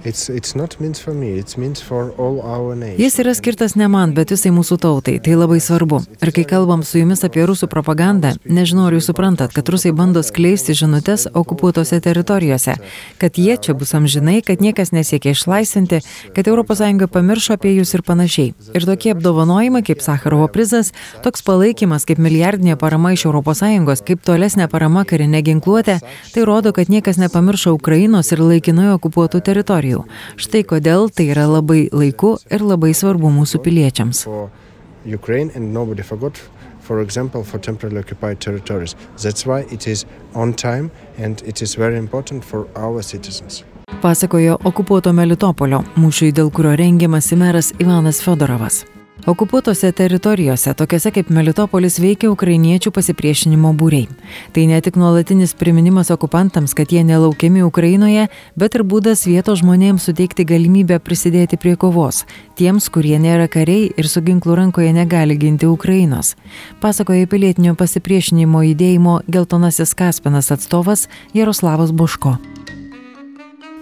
It's 0.04 0.30
it's 0.30 0.56
not 0.56 0.80
meant 0.80 0.98
for 0.98 1.14
me. 1.14 1.38
It's 1.40 1.58
meant 1.58 1.80
for 1.80 2.12
all 2.18 2.42
our 2.42 2.76
nation. 2.76 3.00
Jis 3.02 3.20
yra 3.24 3.34
skirtas 3.38 3.76
ne 3.76 3.88
man, 3.92 4.14
bet 4.18 4.32
visai 4.34 4.52
mūsų 4.54 4.78
tautai. 4.84 5.18
Tai 5.24 5.38
labai 5.40 5.60
svarbu. 5.64 6.02
Ir 6.22 6.32
kai 6.36 6.44
kalbam 6.48 6.84
su 6.84 7.00
jumis 7.02 7.24
apie 7.28 7.46
rusų 7.48 7.70
propagandą, 7.72 8.34
nežinau, 8.46 8.88
ar 8.90 8.98
jūs 8.98 9.10
suprantat, 9.12 9.54
kad 9.56 9.70
rusai 9.74 9.94
bando 9.96 10.24
skleisti 10.26 10.76
žinutės 10.78 11.28
okupuotose 11.34 12.00
teritorijose, 12.04 12.78
kad 13.22 13.40
jie 13.40 13.58
čia 13.58 13.76
bus 13.78 13.96
amžinai, 13.98 14.42
kad 14.46 14.62
niekas 14.64 14.94
nesiekia 14.96 15.34
išlaisvinti, 15.36 16.02
kad 16.36 16.48
ES 16.48 17.08
pamiršo 17.14 17.58
apie 17.58 17.74
jūs 17.78 17.96
ir 17.96 18.04
panašiai. 18.06 18.54
Ir 18.76 18.88
tokie 18.90 19.14
apdovanojimai 19.16 19.84
kaip 19.88 20.04
Sakarovo 20.04 20.48
prizas, 20.52 20.94
toks 21.24 21.42
palaikymas 21.48 22.06
kaip 22.06 22.20
milijardinė 22.22 22.78
parama 22.78 23.14
iš 23.16 23.28
ES, 23.32 24.04
kaip 24.08 24.26
tolesnė 24.28 24.68
parama 24.72 25.06
karinė 25.08 25.42
ginkluotė, 25.46 26.00
tai 26.34 26.46
rodo, 26.46 26.74
kad 26.74 26.92
niekas 26.92 27.18
nepamiršo 27.22 27.74
Ukrainos 27.78 28.32
ir 28.36 28.44
laikinai 28.44 28.92
okupuotų 28.96 29.42
teritorijų. 29.42 29.87
Štai 30.36 30.64
kodėl 30.64 31.10
tai 31.10 31.30
yra 31.34 31.48
labai 31.48 31.88
laiku 31.92 32.38
ir 32.52 32.62
labai 32.62 32.94
svarbu 32.94 33.32
mūsų 33.32 33.64
piliečiams. 33.64 34.26
Ukraine 35.06 35.52
and 35.56 35.74
nobody 35.74 36.04
forgot. 36.04 36.36
For 36.82 37.02
example, 37.02 37.44
for 37.44 37.60
temporarily 37.60 38.00
occupied 38.00 38.40
territories. 38.40 38.96
That's 39.22 39.46
why 39.46 39.66
it 39.72 39.88
is 39.88 40.06
on 40.34 40.54
time 40.54 40.92
and 41.18 41.42
it 41.46 41.62
is 41.62 41.76
very 41.76 41.98
important 41.98 42.46
for 42.46 42.68
our 42.76 43.02
citizens. 43.04 43.64
pasakojo 44.02 44.60
okupuoto 44.64 45.14
Melitopolio, 45.14 45.82
mūšiui 45.98 46.34
dėl 46.36 46.52
kurio 46.54 46.76
rengiamasi 46.78 47.40
meras 47.40 47.74
Ivanas 47.82 48.22
Fedorovas. 48.22 48.86
Okupuotose 49.28 49.92
teritorijose, 49.92 50.72
tokiose 50.74 51.12
kaip 51.12 51.28
Melitopolis, 51.36 51.98
veikia 52.00 52.30
ukrainiečių 52.32 52.94
pasipriešinimo 52.96 53.74
būriai. 53.76 54.06
Tai 54.56 54.64
ne 54.70 54.78
tik 54.80 54.96
nuolatinis 54.96 55.52
priminimas 55.60 56.14
okupantams, 56.16 56.72
kad 56.72 56.94
jie 56.96 57.04
nelaukiami 57.04 57.66
Ukrainoje, 57.68 58.30
bet 58.56 58.78
ir 58.80 58.86
būdas 58.88 59.26
vietos 59.28 59.60
žmonėms 59.60 60.08
suteikti 60.08 60.48
galimybę 60.48 61.02
prisidėti 61.04 61.60
prie 61.60 61.76
kovos, 61.76 62.22
tiems, 62.56 62.88
kurie 62.88 63.20
nėra 63.20 63.50
kariai 63.52 63.90
ir 64.00 64.08
su 64.08 64.24
ginklu 64.24 64.56
rankoje 64.56 64.94
negali 64.96 65.36
ginti 65.36 65.68
Ukrainos. 65.68 66.38
Pasakoja 66.80 67.28
pilietinio 67.28 67.76
pasipriešinimo 67.76 68.64
judėjimo 68.70 69.26
Geltonasis 69.28 69.92
Kaspinas 69.92 70.56
atstovas 70.56 71.10
Jaroslavas 71.36 71.92
Buško. 71.92 72.38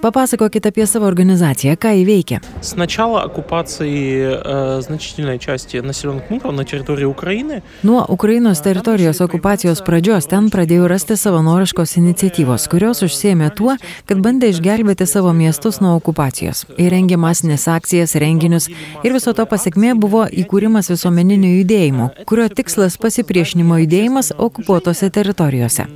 Papasakokit 0.05 0.67
apie 0.67 0.87
savo 0.87 1.07
organizaciją, 1.07 1.77
ką 1.77 1.89
įveikia. 1.93 2.41
С 2.61 2.77
начала 2.77 3.23
оккупации 3.23 4.33
э, 4.33 4.81
значительной 4.81 5.39
части 5.39 5.77
населенных 5.77 6.29
пунктов 6.29 6.55
на 6.55 6.65
территории 6.65 7.05
Украины 7.05 7.63
Nuo 7.83 8.05
Ukrainos 8.09 8.61
teritorijos 8.61 9.21
okupacijos 9.21 9.81
pradžios 9.81 10.27
ten 10.27 10.51
pradėjo 10.51 10.89
rasti 10.89 11.17
savanoriškos 11.17 11.97
iniciatyvos, 11.97 12.69
kurios 12.69 13.03
užsėmė 13.03 13.51
tuo, 13.57 13.77
kad 14.07 14.19
bandė 14.25 14.51
išgelbėti 14.51 15.07
savo 15.07 15.33
miestus 15.33 15.81
nuo 15.81 15.95
okupacijos. 15.97 16.65
Įrengė 16.79 17.17
masinės 17.17 17.69
akcijas, 17.69 18.15
renginius 18.15 18.69
ir 19.05 19.13
viso 19.13 19.33
to 19.33 19.47
pasiekmė 19.47 19.95
buvo 20.01 20.25
įkūrimas 20.29 20.89
visuomeninio 20.93 21.53
judėjimo, 21.61 22.11
kurio 22.25 22.49
tikslas 22.49 22.97
pasipriešinimo 22.97 23.81
judėjimas 23.85 24.33
okupuotose 24.37 25.11
teritorijose. 25.11 25.89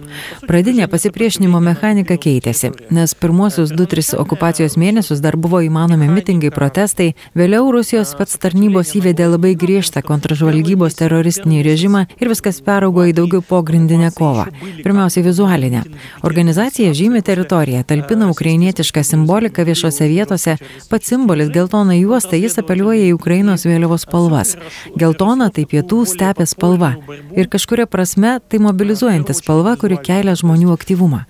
Pradinė 0.49 0.89
pasipriešinimo 0.93 1.61
mechanika 1.61 2.17
keitėsi, 2.21 2.73
nes 2.91 3.15
pirmuosius 3.15 3.73
2-3 3.73 3.98
okupacijos 4.16 4.78
mėnesius 4.80 5.20
dar 5.24 5.36
buvo 5.38 5.60
įmanomi 5.66 6.08
mitingai, 6.10 6.50
protestai, 6.56 7.10
vėliau 7.38 7.68
Rusijos 7.76 8.14
spets 8.16 8.38
tarnybos 8.42 8.94
įvedė 8.98 9.28
labai 9.34 9.52
griežtą 9.60 10.02
kontražvalgybos 10.08 10.96
teroristinį 11.00 11.60
režimą 11.68 12.06
ir 12.22 12.32
viskas 12.32 12.62
peraugo 12.66 13.04
į 13.10 13.16
daugiau 13.18 13.44
pogrindinę 13.46 14.12
kovą. 14.16 14.48
Pirmiausiai 14.84 15.26
vizualinę. 15.26 15.84
Organizacija 16.30 16.94
žymi 16.96 17.22
teritoriją, 17.26 17.84
talpina 17.90 18.30
ukrainietišką 18.32 19.04
simboliką 19.04 19.68
viešose 19.68 20.08
vietose, 20.12 20.56
pats 20.90 21.12
simbolis 21.12 21.52
geltona 21.56 21.98
juosta, 22.00 22.40
jis 22.40 22.60
apeliuoja 22.64 23.10
į 23.10 23.16
Ukrainos 23.18 23.68
vėliavos 23.68 24.08
spalvas. 24.08 24.56
Geltona 24.96 25.50
tai 25.52 25.68
pietų 25.70 26.06
stepės 26.08 26.56
spalva. 26.56 26.96
Ir 27.36 27.52
kažkuria 27.52 27.90
prasme 27.90 28.38
tai 28.48 28.64
mobilizuojanti 28.64 29.36
spalva, 29.38 29.76
kuri 29.80 30.00
kelia 30.04 30.38
žmonių 30.40 30.74
aktyvumą. 30.78 31.26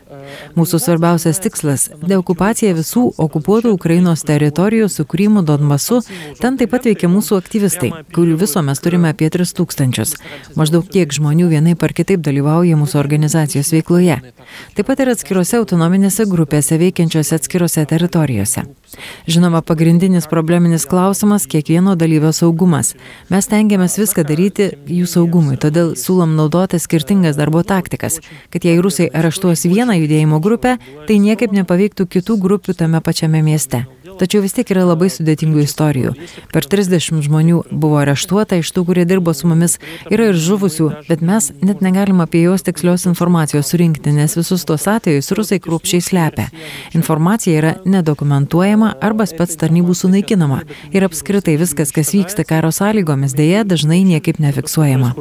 Mūsų 0.55 0.79
svarbiausias 0.79 1.39
tikslas- 1.43 1.89
deokupacija 2.09 2.73
visų 2.73 3.13
okupuotų 3.17 3.73
Ukrainos 3.73 4.23
teritorijų 4.23 4.89
su 4.89 5.05
Krymu 5.05 5.43
Donbasu. 5.43 6.01
Ten 6.39 6.57
taip 6.57 6.71
pat 6.71 6.85
veikia 6.85 7.07
mūsų 7.07 7.37
aktyvistai, 7.41 7.91
kurių 8.13 8.37
viso 8.37 8.61
mes 8.61 8.79
turime 8.79 9.09
apie 9.09 9.29
3000. 9.29 10.15
Maždaug 10.55 10.89
tiek 10.89 11.09
žmonių 11.09 11.49
vienai 11.49 11.75
par 11.75 11.93
kitaip 11.93 12.21
dalyvauja 12.21 12.75
mūsų 12.75 12.99
organizacijos 12.99 13.71
veikloje. 13.71 14.21
Taip 14.75 14.85
pat 14.87 14.99
ir 14.99 15.13
atskirose 15.13 15.57
autonominėse 15.57 16.25
grupėse 16.25 16.77
veikiančiose 16.79 17.35
atskirose 17.35 17.85
teritorijose. 17.85 18.65
Žinoma, 19.27 19.61
pagrindinis 19.61 20.27
probleminis 20.27 20.85
klausimas- 20.85 21.45
kiekvieno 21.51 21.95
dalyvio 21.95 22.31
saugumas. 22.33 22.95
Mes 23.29 23.47
tengiamės 23.47 23.97
viską 23.99 24.23
daryti 24.23 24.71
jų 24.87 25.05
saugumui, 25.05 25.57
todėl 25.57 25.93
siūlom 25.95 26.35
naudoti 26.35 26.79
skirtingas 26.79 27.37
darbo 27.37 27.63
taktikas, 27.63 28.19
kad 28.49 28.61
jei 28.61 28.81
rusai 28.81 29.09
areštuos 29.09 29.65
vieną 29.65 29.99
judėjimo 30.19 30.39
grupę, 30.39 30.77
tai 31.07 31.19
niekaip 31.19 31.51
nepaveiktų 31.51 32.05
kitų 32.07 32.37
grupių 32.39 32.75
tame 32.75 33.01
pačiame 33.01 33.41
mieste. 33.41 33.85
Tačiau 34.19 34.41
vis 34.43 34.51
tiek 34.51 34.67
yra 34.73 34.83
labai 34.83 35.07
sudėtingų 35.07 35.61
istorijų. 35.63 36.09
Per 36.51 36.65
30 36.67 37.21
žmonių 37.23 37.61
buvo 37.71 38.01
areštuota, 38.01 38.57
iš 38.59 38.73
tų, 38.75 38.83
kurie 38.89 39.05
dirbo 39.07 39.31
su 39.31 39.47
mumis, 39.47 39.77
yra 40.11 40.29
ir 40.33 40.39
žuvusių, 40.39 40.89
bet 41.07 41.23
mes 41.23 41.53
net 41.63 41.79
negalime 41.85 42.25
apie 42.25 42.41
juos 42.43 42.65
tikslios 42.67 43.05
informacijos 43.07 43.71
surinkti, 43.71 44.11
nes 44.15 44.35
visus 44.35 44.65
tuos 44.67 44.87
atvejus 44.91 45.31
rusai 45.37 45.61
krūpščiai 45.63 46.03
slepia. 46.03 46.49
Informacija 46.99 47.61
yra 47.61 47.71
nedokumentuojama 47.87 48.91
arba 48.99 49.27
spets 49.29 49.55
tarnybų 49.61 49.95
sunaikinama. 49.95 50.65
Ir 50.91 51.07
apskritai 51.07 51.55
viskas, 51.61 51.95
kas 51.95 52.11
vyksta 52.15 52.43
karo 52.49 52.73
sąlygomis, 52.75 53.37
dėja 53.39 53.63
dažnai 53.63 54.01
niekaip 54.03 54.41
nefiksuojama. 54.43 55.13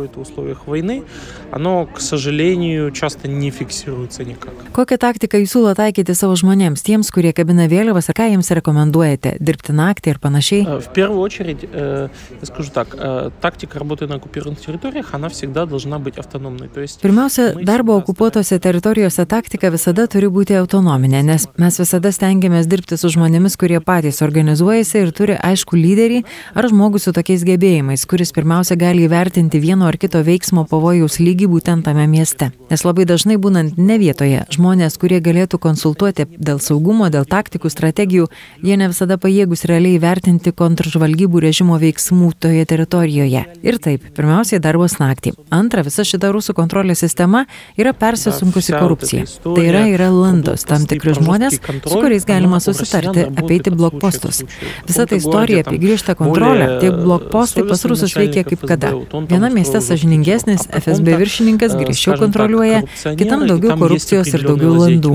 Kokią 4.75 4.99
taktiką 5.07 5.39
jūs 5.45 5.55
siūlo 5.55 5.73
taikyti 5.79 6.19
savo 6.19 6.35
žmonėms, 6.39 6.83
tiems, 6.87 7.15
kurie 7.15 7.33
kabina 7.37 7.71
vėliavas 7.71 8.11
ir 8.11 8.19
ką 8.19 8.29
jiems 8.35 8.51
rekomenduoja? 8.59 8.88
rekomenduojate - 8.88 9.48
dirbti 9.48 9.74
naktį 9.74 10.10
ir 10.10 10.20
panašiai? 10.20 10.66
Э, 10.66 10.80
В 10.80 10.94
первую 10.94 11.22
очередь, 11.22 11.64
э, 11.64 12.10
я 12.42 12.46
скажу 12.46 12.72
так, 12.74 12.96
э, 12.96 13.30
тактика 13.42 13.80
работы 13.80 14.08
на 14.08 14.16
оккупированных 14.16 14.60
территориях, 14.66 15.14
она 15.14 15.30
всегда 15.30 15.66
должна 15.66 16.00
быть 16.00 16.18
автономной. 16.18 16.68
То 16.68 16.82
есть 16.82 17.02
Pirmiausia, 17.02 17.54
darbo 17.64 17.96
okupuotose 17.96 18.60
teritorijose 18.60 19.26
taktika 19.26 19.70
visada 19.70 20.08
turi 20.08 20.28
būti 20.28 20.54
autonominė, 20.56 21.24
nes 21.24 21.48
mes 21.58 21.80
visada 21.80 22.12
stengiamės 22.12 22.68
dirbti 22.68 22.98
su 22.98 23.08
žmonėmis, 23.08 23.58
kurie 23.58 23.80
patys 23.80 24.22
organizuojasi 24.22 24.98
ir 24.98 25.12
turi 25.12 25.34
aišku 25.34 25.76
lyderį 25.76 26.24
ar 26.56 26.64
žmogų 26.64 27.00
su 27.00 27.12
tokiais 27.12 27.44
gebėjimais, 27.44 28.06
kuris 28.06 28.32
pirmiausia 28.32 28.76
gali 28.76 29.08
įvertinti 29.08 29.60
vieno 29.60 29.88
ar 29.88 29.98
kito 29.98 30.24
veiksmo 30.24 30.66
pavojaus 30.66 31.20
lygį 31.20 31.48
būtent 31.48 31.84
tame 31.84 32.08
mieste. 32.08 32.52
Nes 32.70 32.84
labai 32.84 33.06
dažnai 33.06 33.38
būnant 33.38 33.78
ne 33.78 33.98
vietoje, 33.98 34.46
žmonės, 34.50 34.98
kurie 34.98 35.20
galėtų 35.20 35.60
konsultuoti 35.60 36.26
dėl 36.38 36.60
saugumo, 36.60 37.10
dėl 37.10 37.26
taktikų, 37.26 37.70
strategijų, 37.70 38.28
jie 38.64 38.74
jie 38.74 38.77
ne 38.79 38.89
visada 38.91 39.19
pajėgus 39.21 39.65
realiai 39.69 39.99
vertinti 40.03 40.53
kontržvalgybų 40.57 41.43
režimo 41.43 41.79
veiksmų 41.81 42.31
toje 42.43 42.65
teritorijoje. 42.69 43.45
Ir 43.67 43.79
taip, 43.83 44.05
pirmiausiai 44.17 44.61
darbos 44.63 44.99
naktį. 45.01 45.35
Antra, 45.55 45.83
visa 45.87 46.05
šita 46.07 46.31
rusų 46.35 46.55
kontrolės 46.59 47.03
sistema 47.05 47.45
yra 47.79 47.93
persisunkusi 47.97 48.75
korupcija. 48.77 49.27
Tai 49.45 49.65
yra, 49.65 49.85
yra 49.91 50.09
landos, 50.15 50.65
tam 50.69 50.87
tikri 50.89 51.17
žmonės, 51.19 51.59
su 51.59 51.99
kuriais 51.99 52.27
galima 52.29 52.61
susitarti, 52.63 53.27
apeiti 53.43 53.73
blokpostus. 53.75 54.45
Visa 54.89 55.07
ta 55.09 55.19
istorija 55.19 55.65
apie 55.67 55.81
griežtą 55.83 56.15
kontrolę, 56.19 56.71
tie 56.83 56.93
blokpostai 56.95 57.67
pas 57.69 57.85
rusus 57.91 58.15
veikia 58.19 58.45
kaip 58.49 58.65
kada. 58.69 58.95
Viena 59.31 59.51
mieste 59.55 59.83
sažiningesnis 59.85 60.69
FSB 60.83 61.19
viršininkas 61.23 61.75
griežčiau 61.79 62.19
kontroliuoja, 62.21 62.85
kitam 63.19 63.47
daugiau 63.49 63.79
korupcijos 63.81 64.31
ir 64.35 64.47
daugiau 64.47 64.77
landų. 64.79 65.15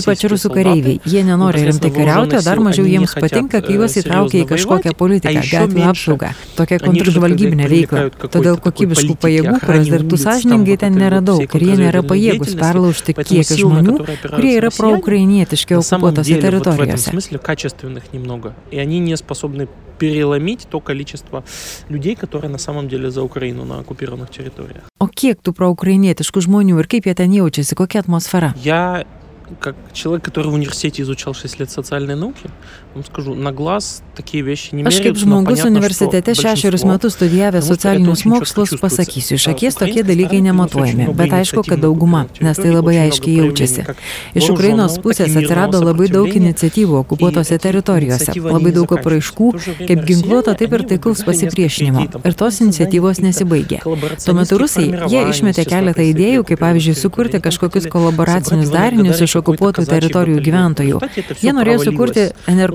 Ypač 0.00 0.26
rusų 0.32 0.52
kareiviai. 0.54 0.98
Jie 1.08 1.24
nenori 1.26 1.66
rimtai 1.68 1.92
kariauti, 1.94 2.38
o 2.38 2.44
dar 2.44 2.62
mažiau 2.62 2.86
jiems 3.01 3.15
patinka, 3.17 3.61
kai 3.65 3.77
juos 3.79 3.97
įtraukia 3.97 4.43
į 4.43 4.47
kažkokią 4.51 4.93
politiką, 4.99 5.41
gatvių 5.51 5.85
apsaugą, 5.89 6.29
tokią 6.59 6.77
kontržvalgybinę 6.83 7.69
veiklą. 7.71 8.03
Todėl 8.27 8.59
kokybiškų 8.61 9.17
pajėgų, 9.23 9.55
kurios 9.63 9.89
dirbtų 9.89 10.21
sąžiningai, 10.21 10.77
ten 10.83 10.93
nėra 11.01 11.23
daug 11.25 11.41
ir 11.41 11.67
jie 11.69 11.79
nėra 11.81 12.03
pajėgus 12.05 12.53
perlaužti 12.59 13.17
kiekį 13.17 13.59
žmonių, 13.63 13.97
kurie 14.35 14.53
yra 14.59 14.69
proukrainietiški 14.75 15.79
okupuotose 15.81 16.41
teritorijose. 16.45 17.15
И 18.71 18.77
они 18.79 18.99
не 18.99 19.15
способны 19.17 19.67
переломить 19.97 20.67
то 20.69 20.79
количество 20.79 21.43
людей, 21.89 22.15
которые 22.15 22.49
на 22.49 22.57
самом 22.57 22.87
деле 22.87 23.09
за 23.11 23.23
Украину 23.23 23.65
на 23.65 23.79
оккупированных 23.79 24.29
территориях. 24.29 24.83
O 24.99 25.07
kiek 25.07 25.41
tų 25.41 25.53
proukrainietiškų 25.57 26.41
žmonių 26.45 26.79
ir 26.81 26.87
kaip 26.89 27.07
jie 27.09 27.15
ten 27.17 27.33
jaučiasi, 27.33 27.75
kokia 27.75 28.03
atmosfera? 28.05 28.53
Я 28.57 29.05
как 29.59 29.75
человек, 29.93 30.25
который 30.25 30.51
в 30.51 30.53
университете 30.53 31.03
изучал 31.03 31.33
6 31.33 31.59
лет 31.59 31.71
социальные 31.71 32.15
науки, 32.15 32.49
вам 32.97 33.03
скажу, 33.03 33.35
на 33.35 33.51
глаз 33.51 34.01
такие 34.15 34.43
вещи 34.43 34.75
не 34.75 34.83
Aš 34.83 34.99
kaip 35.03 35.17
žmogus 35.17 35.63
universitete 35.65 36.33
šešerius 36.35 36.83
metus 36.83 37.13
studijavęs 37.13 37.67
socialinius 37.67 38.25
mokslus 38.25 38.73
pasakysiu, 38.81 39.35
iš 39.35 39.47
akies 39.53 39.75
tokie 39.75 40.03
dalykai 40.03 40.41
nematuojami, 40.41 41.13
bet 41.13 41.33
aišku, 41.33 41.63
kad 41.67 41.79
dauguma, 41.79 42.25
nes 42.41 42.57
tai 42.57 42.71
labai 42.73 42.97
aiškiai 43.05 43.37
jaučiasi. 43.43 43.85
Iš 44.33 44.49
Ukrainos 44.53 44.97
pusės 45.03 45.35
atsirado 45.37 45.81
labai 45.83 46.09
daug 46.09 46.31
iniciatyvų 46.39 46.97
okupuotose 47.03 47.59
teritorijose, 47.61 48.33
labai 48.41 48.73
daug 48.73 48.93
apraiškų, 48.97 49.51
kaip 49.83 50.03
ginkluoto, 50.09 50.55
taip 50.57 50.73
ir 50.73 50.85
taikaus 50.93 51.21
pasipriešinimo. 51.27 52.07
Ir 52.25 52.37
tos 52.39 52.61
iniciatyvos 52.65 53.21
nesibaigė. 53.21 53.83
Tuo 54.25 54.35
metu 54.37 54.57
rusai, 54.57 54.87
jie 55.11 55.21
išmetė 55.29 55.67
keletą 55.69 56.07
idėjų, 56.09 56.47
kaip 56.49 56.63
pavyzdžiui, 56.65 56.97
sukurti 56.97 57.43
kažkokius 57.43 57.89
kolaboracinius 57.93 58.73
darinius 58.73 59.21
iš 59.21 59.37
okupuotų 59.43 59.85
teritorijų 59.89 60.41
gyventojų. 60.49 61.01
Jie 61.43 61.53
norėjo 61.53 61.85
sukurti 61.91 62.27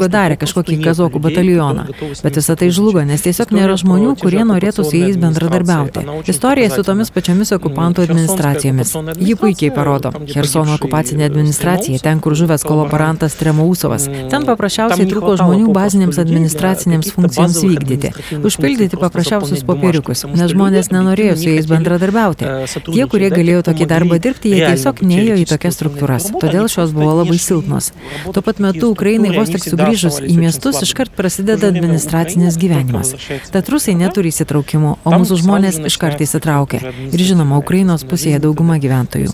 energodarę, 0.08 0.38
kažkokį 0.38 0.78
kazokų 0.84 1.20
batalioną. 1.20 1.86
Bet 2.24 2.38
visą 2.38 2.56
tai 2.56 2.70
žlugo, 2.72 3.04
nes 3.04 3.22
tiesiog 3.22 3.52
nėra 3.52 3.78
žmonių, 3.78 4.16
kurie 4.20 4.44
norėtų 4.48 4.86
su 4.88 4.96
jais 4.96 5.18
bendradarbiauti. 5.18 6.06
Istorija 6.28 6.70
su 6.72 6.84
tomis 6.84 7.12
pačiomis 7.12 7.52
okupantų 7.52 8.06
administracijomis. 8.08 8.96
Ji 9.20 9.36
puikiai 9.36 9.72
parodo. 9.72 10.12
Hersono 10.34 10.78
okupacinė 10.78 11.28
administracija, 11.28 12.00
ten, 12.00 12.20
kur 12.20 12.36
žuvęs 12.36 12.64
kolaborantas 12.68 13.36
Tremausovas. 13.40 14.08
Ten 14.32 14.48
paprasčiausiai 14.48 15.08
trūko 15.10 15.36
žmonių 15.42 15.74
bazinėms 15.76 16.20
administracinėms 16.24 17.12
funkcijoms 17.16 17.62
vykdyti. 17.64 18.14
Užpildyti 18.48 19.00
paprasčiausius 19.00 19.66
popieriukus, 19.68 20.26
nes 20.32 20.54
žmonės 20.54 20.92
nenorėjo 20.94 21.38
su 21.38 21.52
jais 21.52 21.70
bendradarbiauti. 21.70 22.48
Tie, 22.88 23.04
kurie 23.12 23.32
galėjo 23.34 23.66
tokį 23.70 23.90
darbą 23.90 24.20
dirbti, 24.24 24.54
jie 24.56 24.64
tiesiog 24.72 25.04
neėjo 25.04 25.40
į 25.44 25.48
tokias 25.52 25.78
struktūras. 25.80 26.32
Todėl 26.38 26.70
šios 26.72 26.94
buvo 26.96 27.20
labai 27.22 27.38
silpnos. 27.42 27.92
Tuo 28.34 28.44
pat 28.46 28.62
metu 28.64 28.92
Ukrainai 28.94 29.34
vos 29.36 29.52
tik 29.52 29.64
sugrįžus 29.97 30.21
į 30.23 30.37
miestus 30.39 30.83
iškart 30.87 31.17
prasideda 31.17 31.73
administracinis 31.73 32.59
gyvenimas. 32.61 33.15
Tad 33.53 33.73
rusai 33.73 33.97
neturi 33.99 34.33
įsitraukimų, 34.33 34.99
o 35.03 35.15
mūsų 35.17 35.41
žmonės 35.43 35.81
iškart 35.91 36.23
įsitraukia. 36.25 36.93
Ir 37.09 37.27
žinoma, 37.33 37.59
Ukrainos 37.63 38.07
pusėje 38.07 38.43
dauguma 38.43 38.79
gyventojų. 38.83 39.33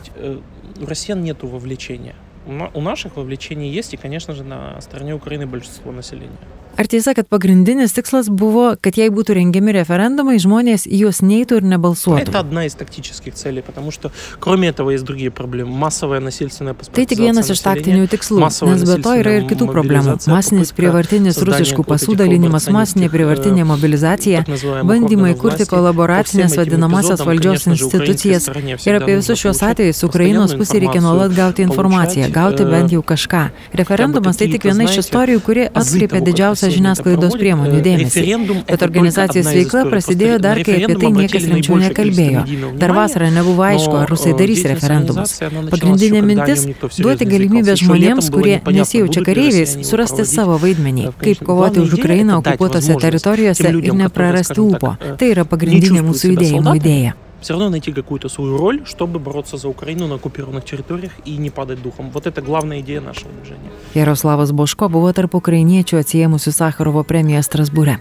Россиян 0.79 1.23
нету 1.25 1.49
вовлечения. 1.51 2.15
У 2.49 2.81
наших 2.81 3.17
вовлечение 3.17 3.71
есть, 3.71 3.93
и, 3.93 3.97
конечно 3.99 4.33
же, 4.33 4.43
на 4.43 4.81
стороне 4.81 5.15
Украины 5.15 5.47
большинство 5.47 5.93
населения. 5.93 6.39
Ar 6.79 6.87
tiesa, 6.87 7.11
kad 7.15 7.27
pagrindinis 7.27 7.91
tikslas 7.91 8.29
buvo, 8.31 8.77
kad 8.79 8.95
jei 8.95 9.11
būtų 9.11 9.35
rengiami 9.35 9.73
referendumai, 9.75 10.37
žmonės 10.39 10.85
į 10.87 11.01
juos 11.01 11.19
neitų 11.27 11.57
ir 11.59 11.65
nebalsuotų? 11.73 12.23
Это 12.23 12.39
одна 12.39 12.67
из 12.67 12.77
тактических 12.79 13.35
целей, 13.35 13.63
потому 13.67 13.91
что 13.91 14.13
кроме 14.39 14.69
этого 14.69 14.91
есть 14.91 15.03
другие 15.03 15.33
проблемы. 15.33 15.73
Массовая 15.75 16.21
насильственная 16.21 16.75
Tai 16.79 17.05
tik 17.05 17.19
vienas 17.19 17.51
iš 17.51 17.65
taktinių 17.67 18.07
tikslų, 18.07 18.39
nes 18.71 18.85
be 18.87 18.97
to 19.03 19.15
yra 19.19 19.33
ir 19.41 19.49
kitų 19.51 19.67
problemų. 19.73 20.15
Masinis 20.31 20.71
prievartinis 20.71 21.43
rusiškų 21.43 21.83
pasų 21.83 22.15
dalinimas, 22.15 22.71
masinė 22.71 23.11
prievartinė 23.11 23.67
mobilizacija, 23.67 24.45
bandymai 24.87 25.35
kurti 25.35 25.67
kolaboracinės 25.67 26.55
vadinamasias 26.63 27.27
valdžios 27.27 27.67
institucijas. 27.75 28.47
Ir 28.87 29.01
apie 29.01 29.19
visus 29.19 29.43
šios 29.43 29.65
atvejus 29.67 30.05
Ukrainos 30.07 30.55
pusė 30.55 30.79
reikia 30.87 31.03
nuolat 31.03 31.35
gauti 31.35 31.67
informaciją, 31.67 32.31
gauti 32.31 32.71
bent 32.71 32.95
jau 32.95 33.03
kažką. 33.03 33.49
Referendumas 33.83 34.39
tai 34.39 34.47
tik 34.55 34.71
viena 34.71 34.87
iš 34.87 35.03
istorijų, 35.03 35.43
kuri 35.43 35.67
atkreipia 35.75 36.23
didžiausią 36.31 36.62
visą 36.64 36.78
žiniasklaidos 36.78 37.36
priemonių 37.40 37.80
dėmesį. 37.84 38.24
Bet 38.68 38.86
organizacijos 38.86 39.50
veikla 39.52 39.84
prasidėjo 39.90 40.40
dar, 40.44 40.62
kai 40.66 40.80
apie 40.84 40.98
tai 41.02 41.12
niekas 41.16 41.48
rimčiau 41.50 41.80
nekalbėjo. 41.82 42.46
Dar 42.82 42.96
vasarą 42.96 43.30
nebuvo 43.34 43.66
aišku, 43.68 43.96
ar 44.04 44.12
rusai 44.12 44.36
darys 44.40 44.64
referendumus. 44.70 45.36
Pagrindinė 45.74 46.24
mintis- 46.26 46.68
duoti 47.04 47.28
galimybę 47.30 47.78
žmonėms, 47.84 48.32
kurie 48.34 48.62
nesijaučia 48.80 49.26
kareiviais, 49.28 49.78
surasti 49.90 50.26
savo 50.26 50.58
vaidmenį, 50.58 51.12
kaip 51.20 51.44
kovoti 51.44 51.84
už 51.84 51.98
Ukrainą 52.00 52.40
okupuotose 52.42 52.96
teritorijose 53.00 53.70
ir 53.70 53.94
neprarasti 53.94 54.60
ūpo. 54.60 54.96
Tai 55.18 55.28
yra 55.36 55.46
pagrindinė 55.46 56.06
mūsų 56.08 56.36
judėjimo 56.36 56.80
idėja 56.80 57.14
все 57.43 57.53
равно 57.53 57.71
найти 57.71 57.93
какую-то 57.93 58.29
свою 58.29 58.57
роль, 58.57 58.83
чтобы 58.85 59.19
бороться 59.19 59.57
за 59.57 59.69
Украину 59.69 60.07
на 60.07 60.17
оккупированных 60.17 60.65
территориях 60.65 61.13
и 61.25 61.37
не 61.37 61.51
падать 61.51 61.83
духом. 61.83 62.11
Вот 62.11 62.27
это 62.27 62.43
главная 62.43 62.81
идея 62.81 63.01
нашего 63.01 63.31
движения. 63.33 63.71
Jaroslavas 63.95 64.53
Boško 64.53 64.89
buvo 64.89 65.13
tarp 65.13 65.35
ukrainiečių 65.35 65.99
atsiemusių 66.03 66.53
Sakarovo 66.53 67.05
premiją 67.05 67.41
Strasbūre. 67.41 67.99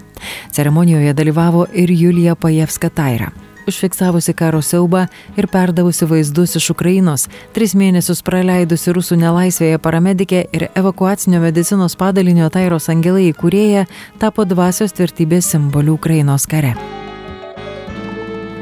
Ceremonijoje 0.52 1.14
dalyvavo 1.14 1.68
ir 1.74 1.92
Julija 1.92 2.36
Pajevska 2.36 2.90
Taira. 2.90 3.32
Užfiksavusi 3.68 4.34
karo 4.34 4.62
siaubą 4.62 5.08
ir 5.38 5.48
perdavusi 5.48 6.06
vaizdus 6.06 6.56
iš 6.56 6.70
Ukrainos, 6.72 7.28
tris 7.54 7.76
mėnesius 7.76 8.24
praleidusi 8.24 8.94
rusų 8.96 9.18
nelaisvėje 9.20 9.80
paramedikė 9.84 10.46
ir 10.56 10.70
evakuacinio 10.76 11.42
medicinos 11.44 11.96
padalinio 12.00 12.48
Tairos 12.50 12.88
angelai 12.88 13.28
įkūrėja, 13.34 13.84
tapo 14.20 14.48
dvasios 14.48 14.96
tvirtybės 14.96 15.52
simboliu 15.52 16.00
Ukrainos 16.00 16.48
kare. 16.48 16.78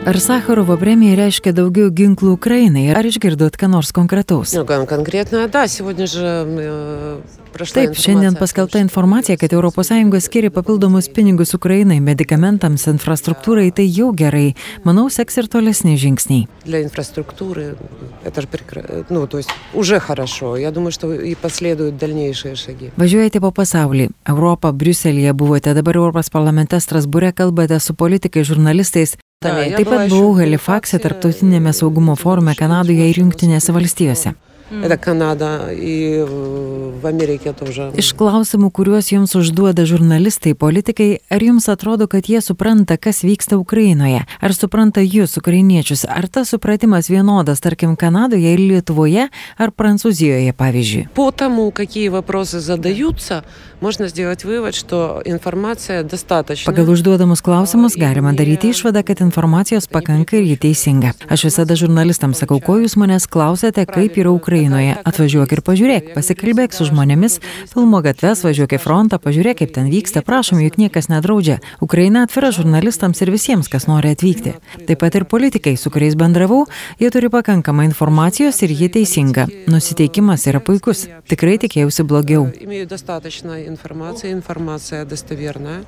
Ar 0.05 0.19
Sakharovo 0.21 0.75
premija 0.77 1.15
reiškia 1.17 1.49
daugiau 1.57 1.89
ginklų 1.89 2.35
Ukrainai? 2.37 2.91
Ar 2.93 3.07
išgirdot 3.09 3.55
ką 3.57 3.65
nors 3.73 3.89
konkretaus? 3.89 4.51
Ну, 4.53 4.61
кон- 4.61 4.85
конкретно, 4.85 5.47
да, 5.47 5.67
сегодня 5.67 6.05
же 6.05 6.21
э, 6.45 7.21
прошла 7.51 7.81
Taip, 7.81 7.97
šiandien 7.97 8.37
paskelbta 8.37 8.77
informacija, 8.85 9.33
kad 9.37 9.49
ES 9.53 10.23
skiria 10.29 10.51
papildomus 10.53 11.09
pinigus 11.09 11.55
Ukrainai, 11.57 11.97
medikamentams, 12.05 12.85
infrastruktūrai, 12.93 13.71
tai 13.73 13.87
jau 13.89 14.11
gerai. 14.13 14.53
Manau, 14.83 15.09
seks 15.09 15.41
ir 15.41 15.49
tolesni 15.49 15.97
žingsniai. 15.97 16.45
Для 16.65 16.83
инфраструктуры 16.83 17.75
это 18.23 18.41
же 18.41 18.47
прекрасно, 18.47 19.05
ну, 19.09 19.25
то 19.25 19.37
есть 19.37 19.49
уже 19.73 19.99
хорошо. 19.99 20.55
Я 20.55 20.69
думаю, 20.69 20.91
что 20.91 21.11
и 21.13 21.33
последуют 21.33 21.97
дальнейшие 21.97 22.55
шаги. 22.55 22.91
Važiuojate 22.97 23.41
po 23.41 23.49
pasaulį. 23.49 24.11
Europą, 24.29 24.69
Briuselėje 24.69 25.33
buvote, 25.33 25.73
dabar 25.73 25.95
Europos 25.97 26.29
parlamente 26.29 26.77
Strasbūre 26.77 27.33
kalbate 27.33 27.79
su 27.79 27.95
politikai, 27.95 28.43
žurnalistais. 28.43 29.17
Taip 29.40 29.86
pat 29.88 30.10
buvau 30.12 30.34
Halifaxe 30.36 30.98
tarptautinėme 31.00 31.70
saugumo 31.72 32.12
forume 32.22 32.52
Kanadoje 32.58 33.06
ir 33.08 33.22
Junktinėse 33.22 33.72
valstijose. 33.72 34.34
Это 34.71 34.97
Канада 34.97 35.69
и 35.71 36.17
э, 36.17 36.25
в 36.25 37.05
Америке 37.05 37.53
тоже. 37.53 37.91
Iš 37.93 38.15
klausimų, 38.17 38.71
kuriuos 38.73 39.11
jums 39.13 39.35
užduoda 39.37 39.85
žurnalistai, 39.85 40.55
politikai, 40.57 41.21
ar 41.29 41.43
jums 41.45 41.69
atrodo, 41.69 42.07
kad 42.09 42.25
jie 42.25 42.41
supranta, 42.41 42.97
kas 42.97 43.21
vyksta 43.21 43.59
Ukrainoje? 43.61 44.25
Ar 44.41 44.53
supranta 44.57 45.05
jūs, 45.05 45.37
ukrainiečius? 45.37 46.07
Ar 46.09 46.25
tas 46.27 46.49
supratimas 46.49 47.11
vienodas, 47.13 47.61
tarkim, 47.61 47.93
Kanadoje 47.93 48.55
ir 48.55 48.59
Lietuvoje, 48.59 49.27
ar 49.57 49.69
Prancūzijoje, 49.69 50.49
pavyzdžiui? 50.57 51.13
По 51.13 51.29
тому, 51.31 51.69
какие 51.69 52.09
вопросы 52.09 52.59
задаются, 52.59 53.45
можно 53.81 54.07
сделать 54.07 54.45
вывод, 54.45 54.73
что 54.73 55.21
информация 55.25 56.01
достаточно. 56.01 56.73
Pagal 56.73 56.89
užduodamus 56.89 57.45
klausimus 57.45 57.93
galima 57.93 58.33
daryti 58.33 58.73
išvadą, 58.73 59.05
kad 59.05 59.21
informacijos 59.21 59.85
pakanka 59.87 60.37
ir 60.37 60.43
ji 60.43 60.57
teisinga. 60.57 61.13
Aš 61.29 61.53
visada 61.53 61.77
žurnalistams 61.77 62.41
sakau, 62.41 62.57
ko 62.57 62.81
jūs 62.81 62.97
manęs 62.97 63.29
klausėte, 63.29 63.85
kaip 63.85 64.17
yra 64.17 64.33
Ukrainoje. 64.33 64.55
Ukrainoje, 64.59 64.97
atvažiuok 65.07 65.55
ir 65.55 65.61
pažiūrėk, 65.65 66.11
pasikalbėk 66.15 66.75
su 66.75 66.87
žmonėmis, 66.89 67.39
filmo 67.71 68.01
gatves, 68.05 68.43
važiuok 68.45 68.75
į 68.77 68.79
frontą, 68.83 69.19
pažiūrėk, 69.23 69.61
kaip 69.63 69.73
ten 69.77 69.89
vyksta, 69.91 70.21
prašom, 70.25 70.59
juk 70.63 70.77
niekas 70.81 71.09
nedraudžia. 71.11 71.59
Ukraina 71.81 72.25
atvira 72.27 72.51
žurnalistams 72.55 73.21
ir 73.23 73.31
visiems, 73.33 73.71
kas 73.71 73.87
nori 73.87 74.13
atvykti. 74.15 74.55
Taip 74.85 74.99
pat 75.01 75.15
ir 75.15 75.25
politikai, 75.29 75.75
su 75.79 75.91
kuriais 75.93 76.17
bendravau, 76.19 76.65
jie 76.99 77.11
turi 77.15 77.31
pakankamai 77.33 77.87
informacijos 77.89 78.61
ir 78.65 78.75
ji 78.75 78.91
teisinga. 78.99 79.47
Nusiteikimas 79.71 80.45
yra 80.51 80.59
puikus. 80.59 81.07
Tikrai 81.31 81.57
tikėjausi 81.63 82.03
blogiau. 82.03 82.51
Имею 82.59 82.87
достаточно 82.87 83.65
информации, 83.65 84.31
информация 84.31 85.05
достоверная. 85.05 85.81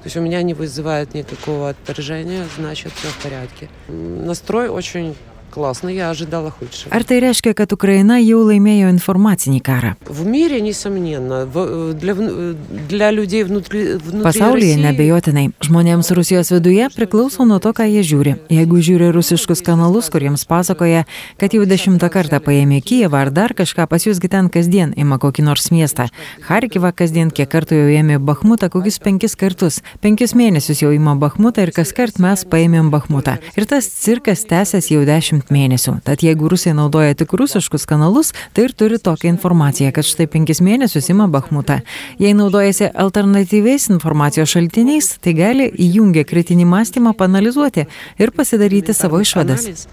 То 0.00 0.06
есть 0.06 0.16
у 0.16 0.22
меня 0.22 0.42
не 0.42 0.54
вызывает 0.54 1.12
никакого 1.12 1.68
отторжения, 1.70 2.46
значит 2.56 2.92
все 2.92 3.08
в 3.08 3.22
порядке. 3.22 3.68
М, 3.88 4.24
Настрой 4.24 4.68
очень 4.68 5.14
классный, 5.54 5.96
я 5.96 6.10
ожидала 6.10 6.48
худшего. 6.52 6.94
Ar 6.94 7.02
tai 7.02 7.18
reiškia, 7.18 7.54
kad 7.58 7.72
Ukraina 7.74 8.20
jau 8.22 8.44
laimėjo 8.46 8.86
informacinį 8.94 9.58
karą? 9.66 9.96
В 10.06 10.24
мире, 10.24 10.60
несомненно, 10.60 11.44
в- 11.44 11.92
для, 11.92 12.14
вну- 12.14 12.54
для 12.88 13.10
людей 13.10 13.42
внутри, 13.42 13.98
внутри 13.98 14.22
Pasaulyje 14.22 14.76
России 14.76 14.84
nebejotinai. 14.86 15.50
Žmonėms 15.60 16.12
Rusijos 16.14 16.52
viduje 16.54 16.86
priklauso 16.94 17.42
nuo 17.44 17.58
to, 17.58 17.72
ką 17.74 17.82
jie 17.82 18.02
žiūri. 18.06 18.36
Jeigu 18.48 18.78
žiūri 18.78 19.10
rusiškus 19.10 19.58
kanalus, 19.66 20.06
kuriems 20.08 20.46
pasakoja, 20.46 21.02
kad 21.36 21.50
jau 21.52 21.66
dešimtą 21.66 22.06
kartą 22.14 22.38
paėmė 22.38 22.78
Kijevą 22.80 23.18
ar 23.26 23.30
dar 23.34 23.50
kažką, 23.52 23.88
pas 23.90 24.06
jūsgi 24.06 24.30
ten 24.30 24.48
kasdien 24.54 24.94
ima 24.96 25.18
kokį 25.18 25.42
nors 25.42 25.72
miestą. 25.74 26.06
Harkivą 26.46 26.92
kasdien 26.94 27.30
kiek 27.34 27.50
kartų 27.50 27.74
jau 27.74 27.88
ėmė 27.98 28.20
Bahmutą, 28.22 28.70
kokius 28.70 29.00
penkis 29.02 29.34
kartus. 29.34 29.82
Penkis 30.00 30.30
mėnesius 30.38 30.78
jau 30.78 30.94
ima 30.94 31.16
Bahmutą 31.18 31.66
ir 31.66 31.72
kas 31.74 31.90
kart 31.92 32.20
mes 32.22 32.44
paėmėm 32.46 32.90
Bahmutą. 32.94 33.38
Ir 33.58 33.66
tas 33.66 33.90
cirkas 33.90 34.46
tęsiasi 34.46 34.94
jau 34.94 35.02
dešimt 35.04 35.40
10 35.45 35.53
mėnesių. 35.53 36.01
Tad 36.03 36.23
jeigu 36.23 36.49
rusai 36.49 36.73
naudoja 36.73 37.15
tik 37.15 37.33
rusiškus 37.33 37.85
kanalus, 37.85 38.33
tai 38.53 38.65
ir 38.65 38.73
turi 38.73 38.97
tokią 38.99 39.29
informaciją, 39.35 39.91
kad 39.93 40.05
štai 40.05 40.27
5 40.27 40.61
mėnesius 40.61 41.09
ima 41.09 41.27
Bahmutą. 41.27 41.81
Jei 42.19 42.33
naudojasi 42.33 42.89
alternatyviais 42.93 43.89
informacijos 43.89 44.49
šaltiniais, 44.49 45.17
tai 45.21 45.33
gali 45.33 45.69
įjungę 45.69 46.25
kritinį 46.25 46.65
mąstymą 46.65 47.13
panalizuoti 47.17 47.85
ir 48.17 48.31
pasidaryti 48.31 48.93
savo 48.93 49.21
išvadas. 49.21 49.87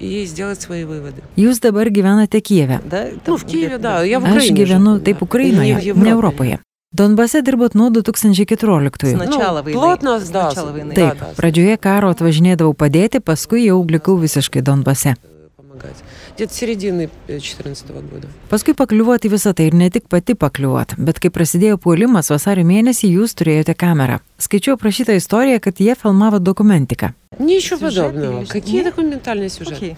Jūs 0.00 1.60
dabar 1.60 1.90
gyvenate 1.92 2.40
Kijeve. 2.40 2.80
Aš 2.88 4.50
gyvenu 4.56 4.98
taip 5.04 5.22
Ukrainoje, 5.22 5.94
ne 5.94 6.10
Europoje. 6.10 6.58
Donbase 6.93 7.41
dirbot 7.41 7.73
nuo 7.75 7.89
2014. 7.89 9.15
Начало 9.17 9.57
Ну, 9.57 9.63
войны. 9.63 9.73
плотно, 9.73 10.19
С 10.19 10.29
да, 10.29 10.49
начала 10.49 10.71
войны. 10.71 10.93
да. 10.95 11.11
Taip, 11.11 11.35
pradžioje 11.35 11.77
karo 11.77 12.09
atvažinėdavau 12.13 12.73
padėti, 12.73 13.19
paskui 13.19 13.65
jau 13.65 13.83
likau 13.83 14.15
visiškai 14.17 14.61
Donbase. 14.61 15.15
помогать. 15.57 15.95
Где-то 16.35 16.53
середины 16.53 17.09
2014 17.27 17.91
года. 18.11 18.27
Paskui 18.49 18.73
pakliuvot 18.73 19.19
į 19.25 19.29
visą 19.29 19.53
tai 19.53 19.67
ir 19.67 19.73
ne 19.73 19.89
tik 19.89 20.07
pati 20.07 20.35
pakliuvot, 20.35 20.95
bet 20.97 21.19
kai 21.19 21.29
prasidėjo 21.29 21.77
puolimas 21.77 22.29
vasario 22.29 22.63
mėnesį, 22.63 23.11
jūs 23.19 23.35
turėjote 23.35 23.75
kamerą. 23.75 24.19
Skaičiau 24.39 24.77
prašytą 24.77 25.15
istoriją, 25.19 25.59
kad 25.59 25.75
jie 25.79 25.95
filmavo 25.95 26.39
dokumentiką. 26.39 27.13
Ничего 27.39 27.89
Сюжет 27.89 28.05
подобного. 28.13 28.37
или 28.39 28.45
что? 28.45 28.53
Какие 28.53 28.83
Нет? 28.83 28.85
документальные 28.95 29.49
сюжеты? 29.49 29.75
Окей. 29.75 29.97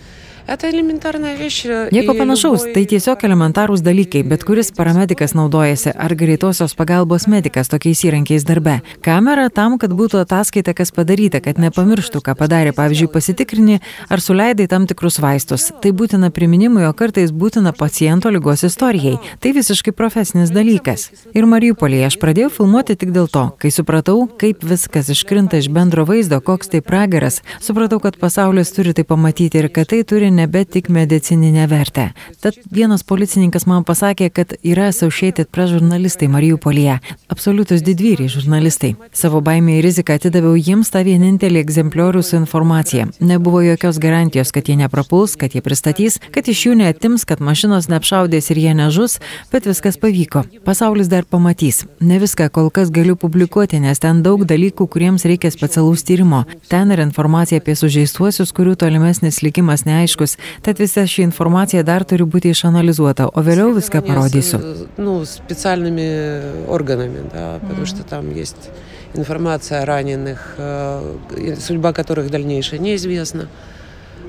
Nieko 1.94 2.14
panašaus, 2.18 2.64
tai 2.74 2.82
tiesiog 2.90 3.22
elementarūs 3.28 3.82
dalykai, 3.84 4.24
bet 4.26 4.42
kuris 4.46 4.72
paramedikas 4.74 5.36
naudojasi 5.38 5.92
ar 5.94 6.14
greitosios 6.18 6.74
pagalbos 6.78 7.28
medikas 7.30 7.70
tokiais 7.70 8.02
įrankiais 8.08 8.46
darbe. 8.48 8.80
Kamera 9.06 9.48
tam, 9.54 9.78
kad 9.78 9.94
būtų 9.94 10.22
ataskaita, 10.24 10.74
kas 10.74 10.90
padaryta, 10.94 11.40
kad 11.44 11.60
nepamirštų, 11.62 12.22
ką 12.26 12.34
padarė, 12.38 12.72
pavyzdžiui, 12.74 13.10
pasitikrini 13.14 13.78
ar 14.10 14.24
suleidai 14.24 14.66
tam 14.72 14.88
tikrus 14.90 15.20
vaistus. 15.22 15.68
Tai 15.82 15.94
būtina 15.94 16.32
priminimui, 16.34 16.84
o 16.88 16.92
kartais 16.96 17.30
būtina 17.30 17.74
paciento 17.76 18.32
lygos 18.34 18.66
istorijai. 18.66 19.20
Tai 19.38 19.54
visiškai 19.54 19.94
profesinis 19.94 20.50
dalykas. 20.54 21.10
Ir 21.36 21.46
Mariupolėje 21.46 22.10
aš 22.10 22.18
pradėjau 22.22 22.50
filmuoti 22.58 22.98
tik 22.98 23.14
dėl 23.14 23.30
to, 23.30 23.46
kai 23.62 23.70
supratau, 23.70 24.26
kaip 24.40 24.66
viskas 24.66 25.12
iškrinta 25.14 25.62
iš 25.62 25.70
bendro 25.70 26.06
vaizdo, 26.08 26.42
koks 26.42 26.74
tai 26.74 26.82
pragaras, 26.82 27.40
supratau, 27.62 28.02
kad 28.02 28.18
pasaulis 28.18 28.74
turi 28.74 28.96
tai 28.96 29.06
pamatyti 29.06 29.62
ir 29.62 29.70
kad 29.72 29.90
tai 29.92 30.02
turi 30.08 30.31
nebe 30.32 30.64
tik 30.64 30.88
medicininę 30.88 31.66
vertę. 31.68 32.08
Tad 32.40 32.58
vienas 32.72 33.04
policininkas 33.04 33.66
man 33.66 33.84
pasakė, 33.84 34.30
kad 34.34 34.54
yra 34.62 34.88
Associated 34.90 35.50
Press 35.52 35.72
žurnalistai 35.74 36.28
Mariupolėje, 36.32 36.98
absoliutus 37.32 37.84
didvyriai 37.86 38.30
žurnalistai. 38.32 38.94
Savo 39.12 39.40
baimę 39.44 39.78
ir 39.78 39.86
riziką 39.86 40.16
atidaviau 40.18 40.56
jiems 40.56 40.90
tą 40.92 41.02
vienintelį 41.06 41.62
egzempliorių 41.62 42.22
su 42.26 42.36
informacija. 42.38 43.06
Nebuvo 43.20 43.62
jokios 43.62 44.00
garantijos, 44.02 44.52
kad 44.54 44.68
jie 44.68 44.76
neprapuls, 44.80 45.36
kad 45.36 45.54
jie 45.54 45.62
pristatys, 45.64 46.18
kad 46.34 46.48
iš 46.48 46.66
jų 46.66 46.76
neatims, 46.80 47.26
kad 47.28 47.42
mašinos 47.44 47.88
neapšaudės 47.92 48.50
ir 48.52 48.62
jie 48.64 48.74
nežus, 48.78 49.18
bet 49.52 49.68
viskas 49.68 49.98
pavyko. 50.00 50.44
Pasaulis 50.64 51.10
dar 51.12 51.24
pamatys. 51.28 51.84
Ne 52.00 52.18
viską 52.22 52.48
kol 52.54 52.70
kas 52.74 52.90
galiu 52.94 53.16
publikuoti, 53.16 53.80
nes 53.82 54.00
ten 54.02 54.22
daug 54.24 54.44
dalykų, 54.48 54.88
kuriems 54.88 55.26
reikia 55.28 55.52
specialaus 55.54 56.04
tyrimo. 56.06 56.44
Ten 56.68 56.90
yra 56.94 57.06
informacija 57.06 57.60
apie 57.60 57.76
sužeistuosius, 57.78 58.52
kurių 58.56 58.76
tolimesnis 58.80 59.42
likimas 59.44 59.86
neaiškus. 60.21 60.37
Tad 60.61 60.79
visa 60.79 61.07
ši 61.09 61.25
informacija 61.25 61.83
dar 61.83 62.05
turi 62.05 62.23
būti 62.23 62.53
išanalizuota, 62.53 63.27
o 63.33 63.39
vėliau 63.41 63.73
viską 63.73 63.99
Исследования 63.99 64.13
parodysiu. 64.13 64.57
с, 64.61 64.87
Ну, 64.97 65.25
специальными 65.25 66.69
органами, 66.69 67.25
да, 67.33 67.59
потому 67.61 67.85
что 67.85 68.03
там 68.03 68.29
есть 68.33 68.69
информация 69.15 69.81
о 69.81 69.85
раненых, 69.85 70.55
э, 70.57 71.15
и 71.37 71.55
судьба 71.55 71.93
которых 71.93 72.29
дальнейшая 72.29 72.79
неизвестна. 72.79 73.47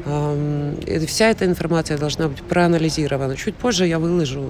Ам, 0.06 0.74
и 0.86 1.04
Вся 1.06 1.28
эта 1.30 1.44
информация 1.44 1.98
должна 1.98 2.28
быть 2.28 2.42
проанализирована. 2.42 3.36
Чуть 3.36 3.56
позже 3.56 3.86
я 3.86 3.98
выложу 3.98 4.42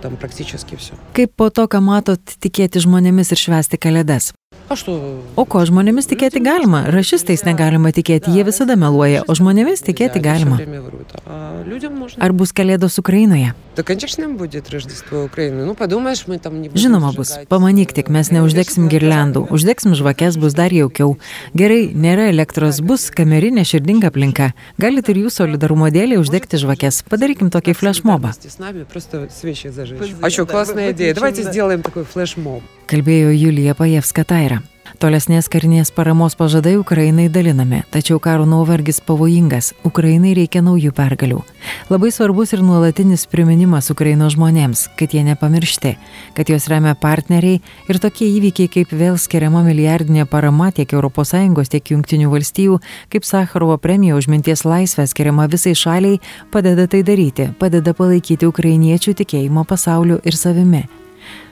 там 0.00 0.16
практически 0.16 0.76
все. 0.76 0.94
Kaip 1.12 1.32
po 1.36 1.50
to, 1.50 1.66
ką 1.68 1.80
matot, 1.80 2.20
tikėti 2.40 2.80
žmonėmis 2.80 3.32
ir 3.34 3.38
švęsti 3.38 3.76
kalėdas. 3.76 4.32
А 4.68 4.76
что? 4.76 5.20
O 5.36 5.44
ko 5.44 5.60
žmonėmis 5.68 6.06
tikėti 6.08 6.40
galima? 6.40 6.86
Rašistais 6.88 7.42
negalima 7.44 7.90
tikėti, 7.92 8.32
jie 8.32 8.40
visada 8.46 8.72
meluoja, 8.76 9.20
o 9.28 9.34
žmonėmis 9.36 9.82
tikėti 9.84 10.16
Нельзя, 10.16 10.32
они 10.32 10.44
всё 10.44 10.48
galima. 10.48 10.56
время 10.56 10.80
врут. 10.80 11.08
А 11.26 11.62
людям 11.66 11.96
можно. 11.98 12.24
Ar 12.24 12.32
bus 12.32 12.54
kalėdos 12.56 12.96
Ukrainoje? 12.98 13.52
Да, 13.76 13.82
конечно, 13.82 14.28
будет 14.30 14.70
Рождество 14.70 15.24
Украины. 15.24 15.66
Ну, 15.66 15.74
подумаешь, 15.74 16.24
мы 16.26 16.38
там 16.38 16.62
не 16.62 16.70
будем 16.70 16.80
Žinoma 16.80 17.12
bus. 17.12 17.24
зажигать, 17.24 17.48
Pamanyk 17.48 17.90
э, 17.92 17.94
tik, 18.00 18.08
mes 18.08 18.30
neuždegsim 18.32 18.88
girliandų, 18.88 19.44
uždegsim 19.52 19.92
žvakes, 19.94 20.38
bus 20.40 20.54
dar 20.54 20.70
jaukiau. 20.72 21.18
Gerai, 21.54 21.92
nėra 21.92 22.30
elektros, 22.32 22.80
bus 22.80 23.10
kamerinė 23.10 23.64
širdinga 23.68 24.08
aplinka. 24.08 24.54
Galite 24.78 25.12
ir 25.12 25.24
jūs 25.26 25.36
solidarumo 25.36 25.90
dėlį 25.92 26.16
uždegti 26.20 26.56
žvakes. 26.56 27.02
Padarykim 27.10 27.50
tokį 27.52 27.74
flashmobą. 27.76 28.32
Вместе 28.32 28.48
с 28.48 28.58
нами 28.58 28.84
просто 28.84 29.28
свечи 29.28 29.68
зажечь. 29.68 29.98
Пусть 29.98 30.14
А 30.22 30.30
что, 30.30 30.46
да, 30.46 30.52
классная 30.52 30.86
вы- 30.86 30.92
идея. 30.92 31.08
выключим, 31.12 31.20
Давайте 31.20 31.42
да. 31.44 31.50
сделаем 31.52 31.82
такой 31.82 32.04
флешмоб. 32.04 32.62
Kalbėjo 32.88 33.32
Julija 33.32 33.74
Pajevska 33.74 34.24
Taira. 34.24 34.55
Tolesnės 34.97 35.45
karinės 35.51 35.91
paramos 35.93 36.33
pažadai 36.39 36.71
Ukrainai 36.79 37.27
dalinami, 37.29 37.83
tačiau 37.93 38.17
karo 38.23 38.47
nuovargis 38.49 38.97
pavojingas. 39.05 39.73
Ukrainai 39.85 40.31
reikia 40.33 40.63
naujų 40.65 40.89
pergalių. 40.97 41.43
Labai 41.91 42.09
svarbus 42.15 42.55
ir 42.55 42.63
nuolatinis 42.65 43.27
priminimas 43.29 43.91
Ukrainos 43.93 44.33
žmonėms, 44.33 44.87
kad 44.97 45.13
jie 45.13 45.21
nepamiršti, 45.27 45.93
kad 46.33 46.49
juos 46.49 46.65
remia 46.71 46.95
partneriai 46.97 47.61
ir 47.61 48.01
tokie 48.01 48.25
įvykiai 48.39 48.71
kaip 48.73 48.93
vėl 48.97 49.21
skiriama 49.21 49.61
milijardinė 49.67 50.25
parama 50.25 50.71
tiek 50.71 50.89
ES, 50.89 51.73
tiek 51.75 51.93
valstijų, 52.33 52.79
kaip 53.13 53.25
Sakharovo 53.27 53.77
premija 53.77 54.15
už 54.17 54.31
minties 54.33 54.65
laisvę 54.65 55.05
skiriama 55.05 55.45
visai 55.47 55.75
šaliai, 55.75 56.21
padeda 56.51 56.87
tai 56.87 57.03
daryti, 57.03 57.51
padeda 57.59 57.93
palaikyti 57.93 58.49
ukrainiečių 58.49 59.13
tikėjimo 59.13 59.67
pasauliu 59.67 60.17
ir 60.25 60.33
savimi. 60.33 60.87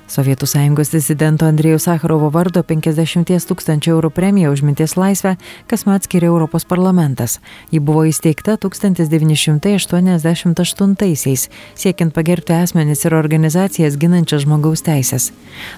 Sovietų 0.06 0.46
sąjungos 0.46 0.94
disidento 0.94 1.48
Andrėjų 1.50 1.80
Sakharovo 1.82 2.30
vardo 2.30 2.62
50 2.64 3.26
tūkstančių 3.50 3.92
eurų 3.96 4.10
premiją 4.14 4.52
už 4.54 4.62
minties 4.62 4.94
laisvę 5.02 5.34
kasmet 5.68 6.04
skiria 6.06 6.28
Europos 6.30 6.66
parlamentas. 6.66 7.40
Ji 7.74 7.80
buvo 7.82 8.06
įsteigta 8.06 8.58
1988-aisiais, 8.62 11.50
siekiant 11.74 12.14
pagerbti 12.14 12.54
asmenis 12.54 13.06
ir 13.06 13.14
organizacijas 13.18 13.98
ginančias 13.98 14.42
žmogaus 14.46 14.82
teisės. 14.86 15.32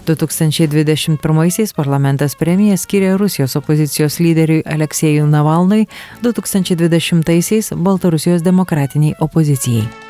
2021-aisiais 0.10 1.74
parlamentas 1.78 2.36
premiją 2.36 2.78
skiria 2.78 3.18
Rusijos 3.18 3.56
opozicijos 3.56 4.20
lyderiui 4.20 4.64
Aleksėjui 4.68 5.24
Navalnui, 5.32 5.88
2020-aisiais 6.26 7.72
Baltarusijos 7.80 8.42
demokratiniai 8.44 9.16
opozicijai. 9.24 10.07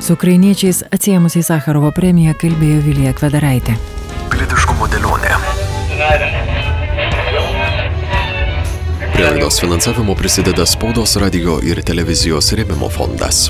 Su 0.00 0.12
ukrainiečiais 0.12 0.82
atsiemusiai 0.90 1.44
Sakarovo 1.44 1.90
premiją 1.94 2.34
kalbėjo 2.40 2.80
Vilija 2.86 3.12
Kvedaraitė. 3.16 3.76
Pilietiškumo 4.32 4.88
dėlionė. 4.92 5.36
Prie 9.12 9.26
laidos 9.28 9.60
finansavimo 9.60 10.16
prisideda 10.18 10.66
spaudos 10.66 11.16
radio 11.20 11.60
ir 11.60 11.82
televizijos 11.84 12.52
rėmimo 12.56 12.88
fondas. 12.90 13.44